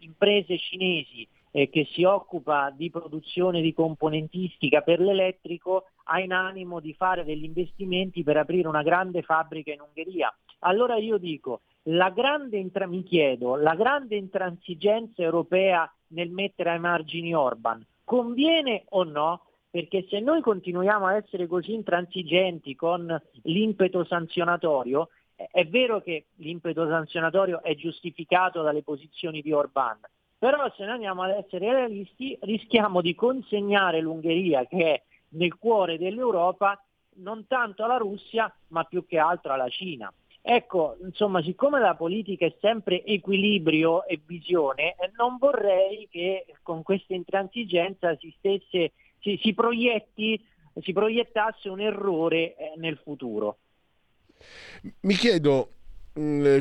[0.00, 1.26] imprese cinesi
[1.70, 7.44] che si occupa di produzione di componentistica per l'elettrico ha in animo di fare degli
[7.44, 10.32] investimenti per aprire una grande fabbrica in Ungheria.
[10.60, 17.34] Allora io dico, la grande mi chiedo, la grande intransigenza europea nel mettere ai margini
[17.34, 19.42] Orban conviene o no?
[19.68, 26.88] Perché se noi continuiamo a essere così intransigenti con l'impeto sanzionatorio, è vero che l'impeto
[26.88, 29.98] sanzionatorio è giustificato dalle posizioni di Orban,
[30.38, 35.98] Però se noi andiamo ad essere realisti rischiamo di consegnare l'Ungheria che è nel cuore
[35.98, 36.80] dell'Europa
[37.16, 40.12] non tanto alla Russia ma più che altro alla Cina.
[40.48, 46.84] Ecco, insomma, siccome la politica è sempre equilibrio e visione, eh, non vorrei che con
[46.84, 50.40] questa intransigenza si, stesse, si, si, proietti,
[50.82, 53.58] si proiettasse un errore eh, nel futuro.
[55.00, 55.70] Mi chiedo,
[56.16, 56.60] mm,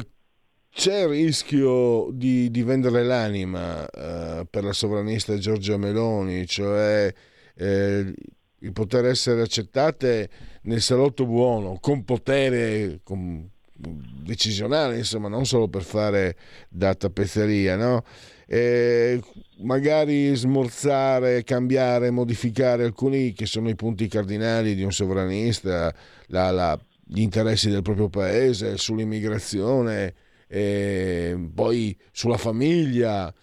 [0.76, 7.11] c'è il rischio di, di vendere l'anima eh, per la sovranista Giorgia Meloni, cioè
[7.55, 8.13] eh,
[8.59, 10.30] il poter essere accettate
[10.63, 16.36] nel salotto buono, con potere con decisionale, insomma, non solo per fare
[16.67, 18.03] da tappezzeria, no?
[18.45, 19.21] E
[19.59, 25.95] magari smorzare, cambiare, modificare alcuni che sono i punti cardinali di un sovranista,
[26.28, 30.13] la, la, gli interessi del proprio paese, sull'immigrazione,
[30.48, 33.34] poi sulla famiglia.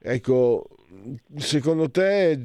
[0.00, 0.68] Ecco,
[1.36, 2.36] secondo te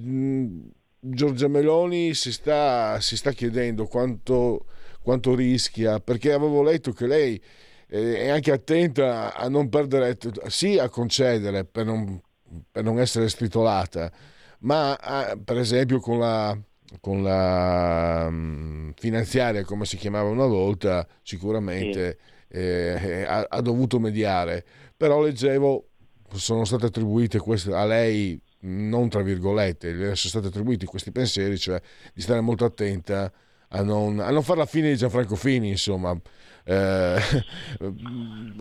[1.05, 4.65] Giorgia Meloni si sta, si sta chiedendo quanto,
[5.01, 7.41] quanto, rischia, perché avevo letto che lei
[7.89, 12.21] eh, è anche attenta a non perdere, sì a concedere per non,
[12.71, 14.11] per non essere stritolata,
[14.59, 16.57] ma a, per esempio con la,
[17.01, 22.32] con la um, finanziaria, come si chiamava una volta, sicuramente sì.
[22.53, 24.63] Eh, ha, ha, dovuto mediare.
[24.95, 25.87] Però leggevo,
[26.35, 31.57] sono state attribuite queste, a lei non tra virgolette, le sono stati attribuiti questi pensieri,
[31.57, 31.81] cioè
[32.13, 33.31] di stare molto attenta
[33.75, 36.15] a non, a non fare la fine di Gianfranco Fini, insomma,
[36.65, 37.19] eh,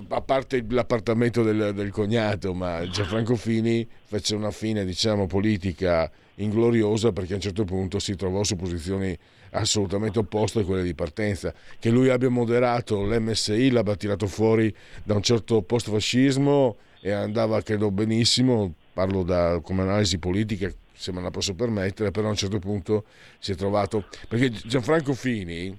[0.09, 7.13] a parte l'appartamento del, del, cognato, ma Gianfranco Fini fece una fine, diciamo, politica ingloriosa
[7.13, 9.17] perché a un certo punto si trovò su posizioni
[9.53, 11.53] assolutamente opposte a quelle di partenza.
[11.79, 17.91] Che lui abbia moderato l'MSI, l'abbia tirato fuori da un certo post-fascismo e andava, credo,
[17.91, 22.61] benissimo, parlo da, come analisi politica se me la posso permettere, però a un certo
[22.61, 23.05] punto
[23.41, 24.05] si è trovato...
[24.29, 25.77] Perché Gianfranco Fini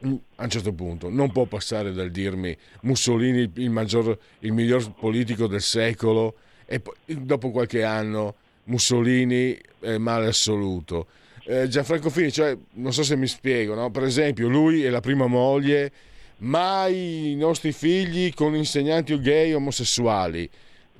[0.00, 5.46] a un certo punto non può passare dal dirmi Mussolini il, maggior, il miglior politico
[5.46, 6.36] del secolo
[6.66, 8.34] e poi, dopo qualche anno
[8.64, 11.06] Mussolini è male assoluto.
[11.46, 13.90] Eh, Gianfranco Fini, cioè, non so se mi spiego, no?
[13.90, 15.92] per esempio lui e la prima moglie,
[16.38, 20.50] mai i nostri figli con insegnanti gay omosessuali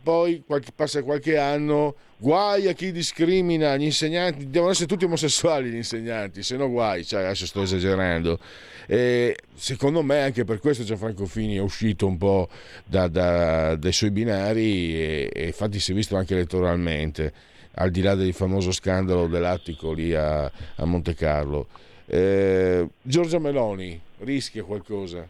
[0.05, 5.71] poi qualche, passa qualche anno, guai a chi discrimina gli insegnanti, devono essere tutti omosessuali
[5.71, 8.39] gli insegnanti, se no guai, cioè, adesso sto esagerando.
[8.87, 12.51] E secondo me anche per questo Gianfranco Fini è uscito un po'
[12.85, 17.33] da, da, dai suoi binari e, e infatti si è visto anche elettoralmente,
[17.75, 21.67] al di là del famoso scandalo dell'attico lì a, a Monte Carlo.
[22.07, 25.29] Eh, Giorgia Meloni rischia qualcosa?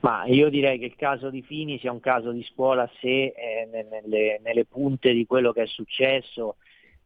[0.00, 3.68] Ma io direi che il caso di Fini sia un caso di scuola sé eh,
[3.72, 6.56] nelle, nelle, punte di quello che è successo,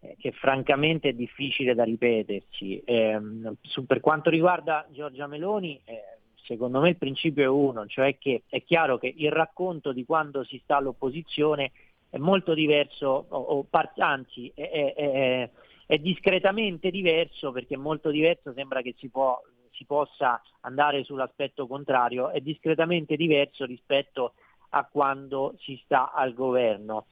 [0.00, 2.82] eh, che francamente è difficile da ripeterci.
[2.84, 3.20] Eh,
[3.62, 8.42] su, per quanto riguarda Giorgia Meloni, eh, secondo me il principio è uno, cioè che
[8.48, 11.70] è chiaro che il racconto di quando si sta all'opposizione
[12.12, 15.50] è molto diverso, o, o anzi è, è, è,
[15.86, 19.40] è discretamente diverso perché è molto diverso, sembra che si può
[19.72, 24.34] si possa andare sull'aspetto contrario è discretamente diverso rispetto
[24.70, 27.06] a quando si sta al governo.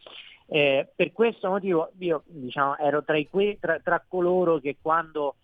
[0.47, 5.37] Eh, per questo motivo io diciamo, ero tra, que- tra, tra, coloro che quando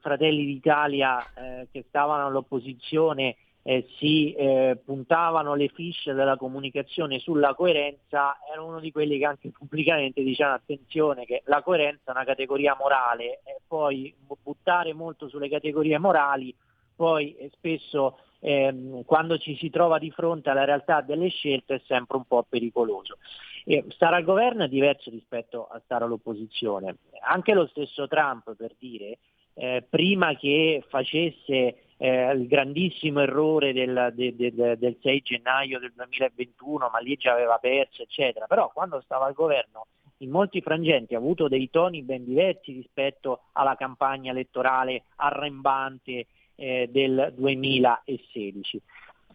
[0.00, 7.54] Fratelli d'Italia eh, che stavano all'opposizione eh, si eh, puntavano le fiche della comunicazione sulla
[7.54, 12.24] coerenza, ero uno di quelli che anche pubblicamente dicevano attenzione che la coerenza è una
[12.24, 16.54] categoria morale e poi buttare molto sulle categorie morali
[16.94, 21.82] poi eh, spesso ehm, quando ci si trova di fronte alla realtà delle scelte è
[21.86, 23.18] sempre un po' pericoloso.
[23.64, 26.96] E stare al governo è diverso rispetto a stare all'opposizione.
[27.26, 29.18] Anche lo stesso Trump, per dire,
[29.54, 35.78] eh, prima che facesse eh, il grandissimo errore del, de, de, de, del 6 gennaio
[35.78, 38.46] del 2021, ma lì già aveva perso, eccetera.
[38.46, 39.86] Però quando stava al governo
[40.18, 46.26] in molti frangenti ha avuto dei toni ben diversi rispetto alla campagna elettorale arrembante
[46.56, 48.80] eh, del 2016.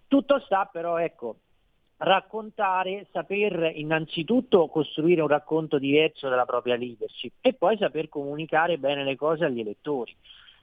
[0.08, 1.36] Tutto sta però, ecco,
[1.98, 9.04] raccontare, saper innanzitutto costruire un racconto diverso della propria leadership e poi saper comunicare bene
[9.04, 10.16] le cose agli elettori.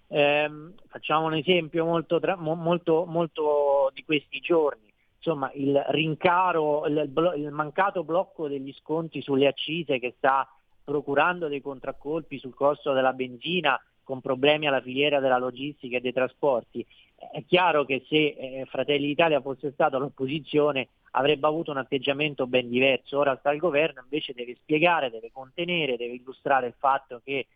[0.08, 0.50] Eh,
[0.86, 8.04] facciamo un esempio molto, molto, molto di questi giorni, insomma il rincaro, il, il, mancato
[8.04, 10.48] blocco degli sconti sulle accise che sta
[10.84, 16.12] procurando dei contraccolpi sul costo della benzina con problemi alla filiera della logistica e dei
[16.12, 16.86] trasporti.
[17.16, 22.68] È chiaro che se eh, Fratelli d'Italia fosse stato all'opposizione avrebbe avuto un atteggiamento ben
[22.68, 23.18] diverso.
[23.18, 27.46] Ora sta il governo, invece deve spiegare, deve contenere, deve illustrare il fatto che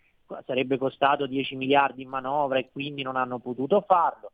[0.45, 4.33] sarebbe costato 10 miliardi in manovra e quindi non hanno potuto farlo.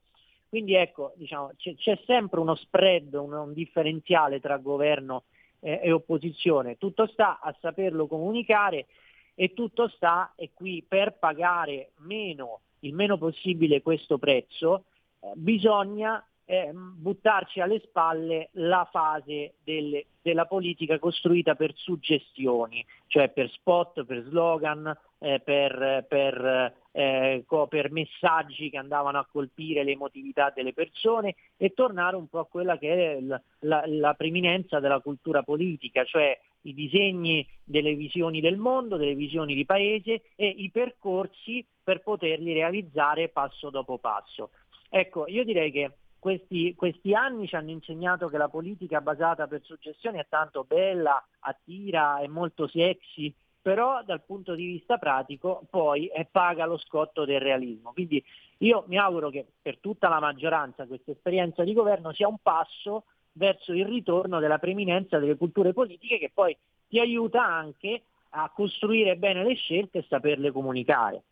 [0.49, 5.25] Quindi ecco, diciamo, c'è, c'è, sempre uno spread, un, un differenziale tra governo
[5.61, 6.79] eh, e opposizione.
[6.79, 8.87] Tutto sta a saperlo comunicare
[9.35, 14.85] e tutto sta, e qui per pagare meno, il meno possibile questo prezzo,
[15.21, 23.29] eh, bisogna eh, buttarci alle spalle la fase delle, della politica costruita per suggestioni, cioè
[23.31, 29.83] per spot, per slogan, eh, per, per, eh, co- per, messaggi che andavano a colpire
[29.83, 34.15] le emotività delle persone e tornare un po' a quella che è la, la, la
[34.15, 40.23] preminenza della cultura politica, cioè i disegni delle visioni del mondo, delle visioni di paese
[40.37, 44.51] e i percorsi per poterli realizzare passo dopo passo.
[44.89, 45.91] Ecco, io direi che
[46.27, 51.25] questi, questi, anni ci hanno insegnato che la politica basata per suggestione è tanto bella,
[51.39, 53.33] attira, è molto sexy,
[53.63, 57.93] però dal punto di vista pratico poi paga lo scotto del realismo.
[57.93, 58.21] Quindi
[58.59, 63.05] io mi auguro che per tutta la maggioranza questa esperienza di governo sia un passo
[63.35, 66.57] verso il ritorno della preminenza delle culture politiche che poi
[66.89, 71.23] ti aiuta anche a costruire bene le scelte e saperle comunicare.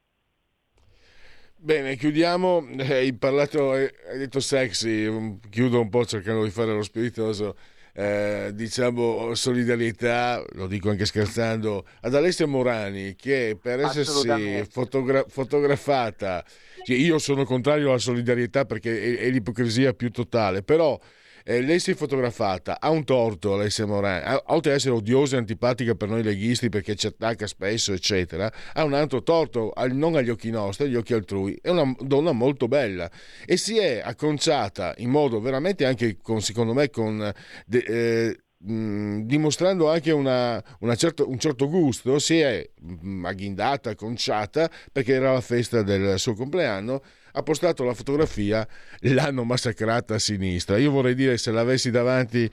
[1.57, 2.69] Bene, chiudiamo.
[2.77, 7.57] Eh, hai parlato, hai detto sexy, chiudo un po' cercando di fare lo spiritoso.
[7.97, 16.45] Eh, diciamo solidarietà, lo dico anche scherzando, ad Alessia Morani che per essersi fotogra- fotografata,
[16.85, 20.99] cioè io sono contrario alla solidarietà perché è, è l'ipocrisia più totale, però
[21.47, 25.41] eh, lei si è fotografata, ha un torto Alessia Morani, oltre ad essere odiosa e
[25.41, 30.31] antipatica per noi leghisti perché ci attacca spesso, eccetera, ha un altro torto, non agli
[30.31, 31.59] occhi nostri, agli occhi altrui.
[31.61, 33.11] È una donna molto bella
[33.45, 37.33] e si è acconciata in modo veramente anche, con, secondo me, con...
[37.67, 42.67] De, eh, dimostrando anche una, una certo, un certo gusto, si è
[43.23, 47.03] agghindata, acconciata perché era la festa del suo compleanno
[47.37, 48.67] ha postato la fotografia,
[49.01, 50.79] l'hanno massacrata a sinistra.
[50.79, 52.49] Io vorrei dire se l'avessi davanti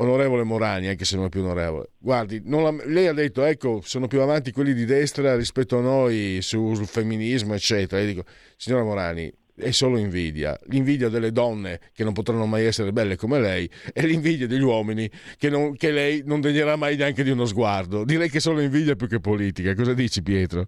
[0.00, 1.90] onorevole Morani, anche se non è più onorevole.
[1.98, 6.38] Guardi, la, lei ha detto, ecco, sono più avanti quelli di destra rispetto a noi
[6.40, 8.00] sul femminismo, eccetera.
[8.00, 8.24] Io dico,
[8.56, 13.40] signora Morani, è solo invidia, l'invidia delle donne che non potranno mai essere belle come
[13.40, 17.44] lei e l'invidia degli uomini che, non, che lei non degnerà mai neanche di uno
[17.44, 18.04] sguardo.
[18.04, 19.74] Direi che è solo invidia più che politica.
[19.74, 20.66] Cosa dici Pietro?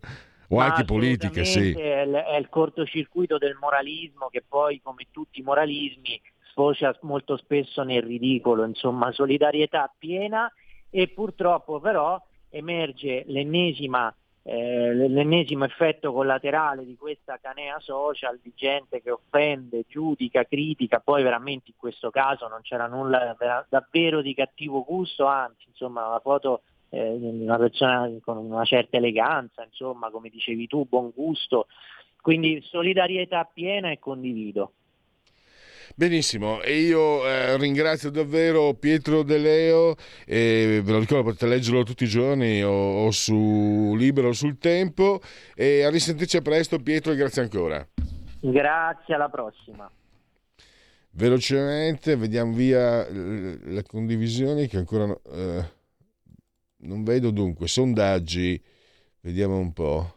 [0.50, 1.72] O Ma anche politica, sì.
[1.72, 6.20] È il, è il cortocircuito del moralismo che poi, come tutti i moralismi,
[6.50, 10.52] sfocia molto spesso nel ridicolo, insomma, solidarietà piena
[10.90, 14.12] e purtroppo però emerge l'ennesima
[14.42, 21.22] eh, l'ennesimo effetto collaterale di questa canea social di gente che offende, giudica, critica, poi
[21.22, 23.36] veramente in questo caso non c'era nulla
[23.68, 29.64] davvero di cattivo gusto, anzi insomma la foto eh, una persona con una certa eleganza,
[29.64, 31.66] insomma, come dicevi tu, buon gusto.
[32.20, 34.72] Quindi solidarietà piena e condivido.
[35.94, 41.82] Benissimo, e io eh, ringrazio davvero Pietro De Leo, e ve lo ricordo potete leggerlo
[41.82, 45.20] tutti i giorni o, o su Libero o sul Tempo
[45.54, 47.86] e a risentirci a presto Pietro e grazie ancora.
[48.40, 49.90] Grazie, alla prossima.
[51.12, 55.06] Velocemente vediamo via le condivisioni che ancora...
[55.32, 55.78] Eh
[56.80, 58.60] non vedo dunque sondaggi,
[59.20, 60.14] vediamo un po'.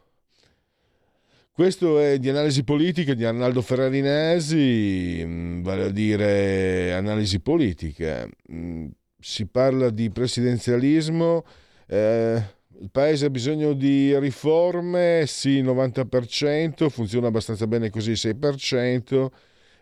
[1.51, 8.27] Questo è di analisi politica di Arnaldo Ferrarinesi, mm, vale a dire analisi politica.
[8.51, 8.87] Mm,
[9.19, 11.45] si parla di presidenzialismo,
[11.87, 12.41] eh,
[12.79, 19.29] il paese ha bisogno di riforme, sì 90%, funziona abbastanza bene così 6%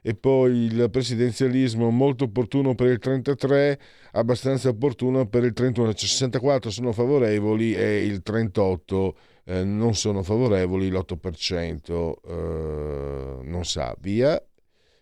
[0.03, 3.79] e poi il presidenzialismo molto opportuno per il 33,
[4.13, 9.15] abbastanza opportuno per il 31, 64 sono favorevoli e il 38
[9.45, 14.43] eh, non sono favorevoli, l'8% eh, non sa, via.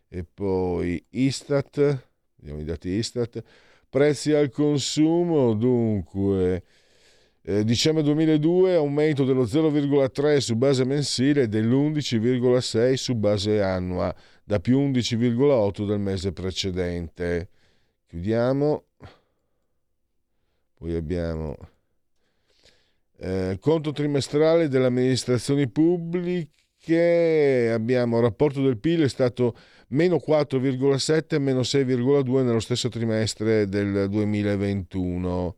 [0.09, 3.41] E poi Istat, vediamo i dati Istat,
[3.89, 6.63] prezzi al consumo, dunque...
[7.41, 14.13] Eh, dicembre 2002 aumento dello 0,3 su base mensile e dell'11,6 su base annua
[14.49, 17.49] da più 11,8 del mese precedente.
[18.07, 18.85] Chiudiamo.
[20.73, 21.55] Poi abbiamo
[23.19, 27.69] eh, conto trimestrale delle amministrazioni pubbliche.
[27.71, 29.55] Abbiamo rapporto del PIL è stato
[29.89, 35.55] meno 4,7 e meno 6,2 nello stesso trimestre del 2021.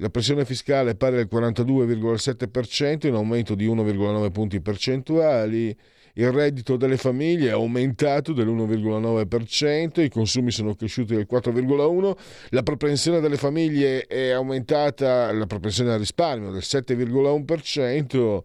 [0.00, 5.76] La pressione fiscale è pari al 42,7%, in aumento di 1,9 punti percentuali
[6.18, 12.16] il reddito delle famiglie è aumentato dell'1,9%, i consumi sono cresciuti del 4,1%,
[12.50, 18.42] la propensione delle famiglie è aumentata, la propensione al risparmio del 7,1%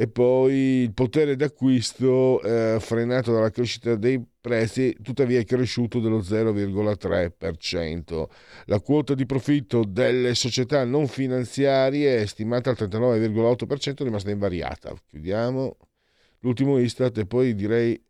[0.00, 6.20] e poi il potere d'acquisto eh, frenato dalla crescita dei prezzi tuttavia è cresciuto dello
[6.20, 8.28] 0,3%.
[8.66, 14.94] La quota di profitto delle società non finanziarie è stimata al 39,8%, è rimasta invariata.
[15.08, 15.76] Chiudiamo
[16.40, 18.00] l'ultimo Istat e poi direi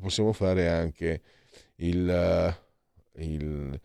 [0.00, 1.20] possiamo fare anche
[1.76, 2.56] il,
[3.14, 3.80] il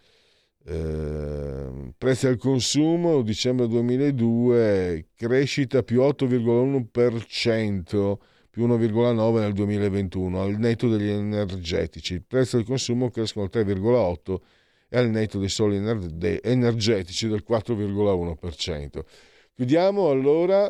[0.63, 8.17] eh, prezzi al consumo dicembre 2002 crescita più 8,1%
[8.51, 12.15] più 1,9 nel 2021 al netto degli energetici.
[12.15, 14.35] Il prezzo al consumo crescono al 3,8
[14.89, 19.05] e al netto dei soli energetici del 4,1%
[19.55, 20.69] chiudiamo allora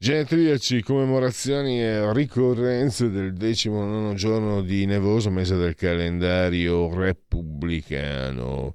[0.00, 8.74] Genetriaci, commemorazioni e ricorrenze del decimonono giorno di nevoso mese del calendario repubblicano.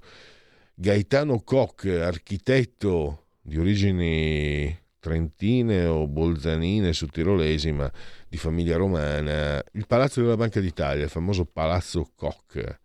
[0.74, 7.90] Gaetano Koch, architetto di origini trentine o bolzanine su tirolesi, ma
[8.28, 12.80] di famiglia romana, il Palazzo della Banca d'Italia, il famoso Palazzo Koch.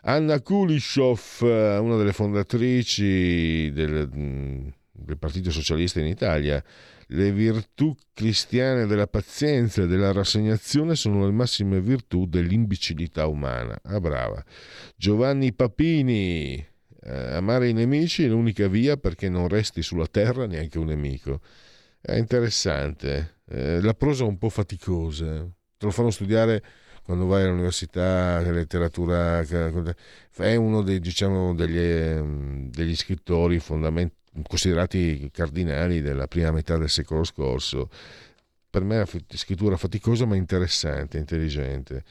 [0.00, 4.08] Anna Kulishov, una delle fondatrici del,
[4.92, 6.64] del Partito Socialista in Italia,
[7.10, 13.78] le virtù cristiane della pazienza e della rassegnazione sono le massime virtù dell'imbecillità umana.
[13.84, 14.42] Ah, brava.
[14.96, 20.78] Giovanni Papini, eh, amare i nemici è l'unica via perché non resti sulla terra neanche
[20.78, 21.40] un nemico.
[22.00, 23.40] È interessante.
[23.48, 25.48] Eh, la prosa è un po' faticosa.
[25.78, 26.62] Te lo fanno studiare
[27.02, 36.00] quando vai all'università, letteratura, è uno dei, diciamo, degli, ehm, degli scrittori fondamentali considerati cardinali
[36.00, 37.88] della prima metà del secolo scorso.
[38.68, 42.04] Per me è una scrittura faticosa ma interessante, intelligente.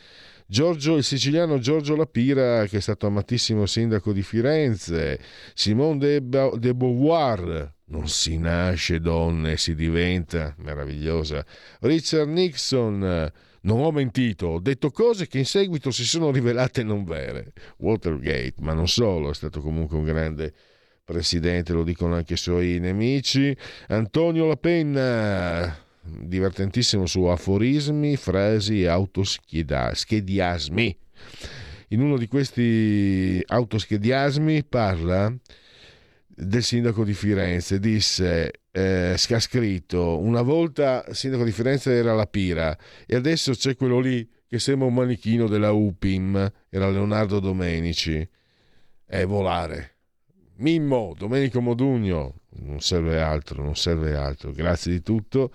[0.47, 5.19] Giorgio, il siciliano Giorgio Lapira, che è stato amatissimo sindaco di Firenze,
[5.55, 11.43] Simone de, Ba- de Beauvoir, non si nasce donne, si diventa, meravigliosa,
[11.81, 13.31] Richard Nixon,
[13.61, 18.55] non ho mentito, ho detto cose che in seguito si sono rivelate non vere, Watergate,
[18.59, 20.53] ma non solo, è stato comunque un grande
[21.05, 23.55] presidente, lo dicono anche i suoi nemici.
[23.87, 30.97] Antonio La Penna, divertentissimo su aforismi, frasi e autoschediasmi.
[31.89, 35.33] In uno di questi autoschediasmi parla
[36.27, 41.93] del sindaco di Firenze, disse eh, che ha scritto una volta il sindaco di Firenze
[41.93, 46.89] era la Pira e adesso c'è quello lì che sembra un manichino della UPIM, era
[46.89, 48.27] Leonardo Domenici,
[49.05, 49.94] è volare
[50.57, 55.51] Mimmo, Domenico Modugno, non serve altro, non serve altro, grazie di tutto.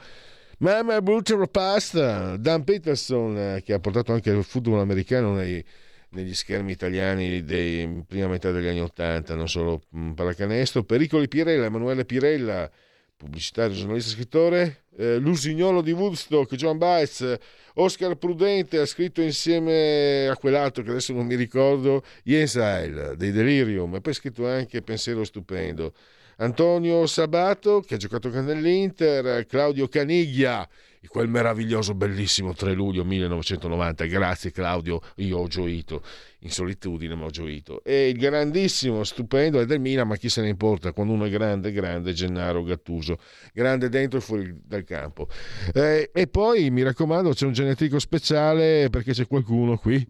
[0.58, 5.64] Mamma Butcher Pasta, Dan Peterson eh, che ha portato anche il football americano nei,
[6.10, 10.84] negli schermi italiani dei prima metà degli anni Ottanta, non solo mm, pallacanestro.
[10.84, 12.70] Pericoli Pirella, Emanuele Pirella,
[13.16, 14.84] pubblicitario, giornalista, scrittore.
[15.00, 17.38] Eh, Lusignolo di Woodstock, John Baez,
[17.76, 23.30] Oscar Prudente ha scritto insieme a quell'altro che adesso non mi ricordo, Jens Heil dei
[23.30, 25.94] Delirium e poi ha scritto anche Pensiero Stupendo.
[26.36, 30.68] Antonio Sabato che ha giocato nell'Inter, Claudio Caniglia
[31.06, 34.04] quel meraviglioso, bellissimo 3 luglio 1990.
[34.04, 36.02] Grazie Claudio, io ho gioito,
[36.40, 37.82] in solitudine ma ho gioito.
[37.82, 41.30] E il grandissimo, stupendo è del Milan, ma chi se ne importa, quando uno è
[41.30, 43.18] grande, grande, Gennaro Gattuso,
[43.52, 45.28] grande dentro e fuori dal campo.
[45.72, 50.06] Eh, e poi mi raccomando, c'è un genetrico speciale perché c'è qualcuno qui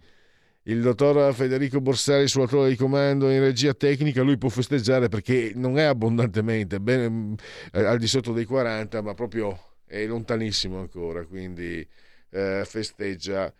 [0.64, 5.52] il dottor Federico Borsari sulla torre di comando in regia tecnica, lui può festeggiare perché
[5.54, 7.34] non è abbondantemente, bene,
[7.72, 11.86] eh, al di sotto dei 40, ma proprio è lontanissimo ancora, quindi
[12.30, 13.52] eh, festeggia.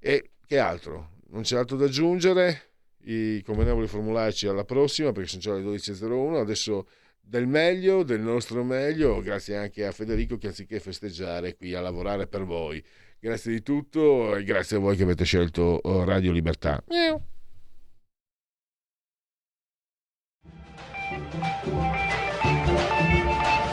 [0.00, 1.12] E che altro?
[1.28, 2.72] Non c'è altro da aggiungere.
[3.04, 6.40] I convenevoli formularci alla prossima perché sono già le 12.01.
[6.40, 6.88] Adesso
[7.20, 12.26] del meglio, del nostro meglio, grazie anche a Federico che anziché festeggiare qui a lavorare
[12.26, 12.84] per voi.
[13.20, 16.82] Grazie di tutto e grazie a voi che avete scelto oh, Radio Libertà.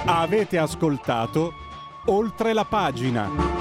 [0.05, 1.69] Avete ascoltato
[2.05, 3.60] oltre la pagina.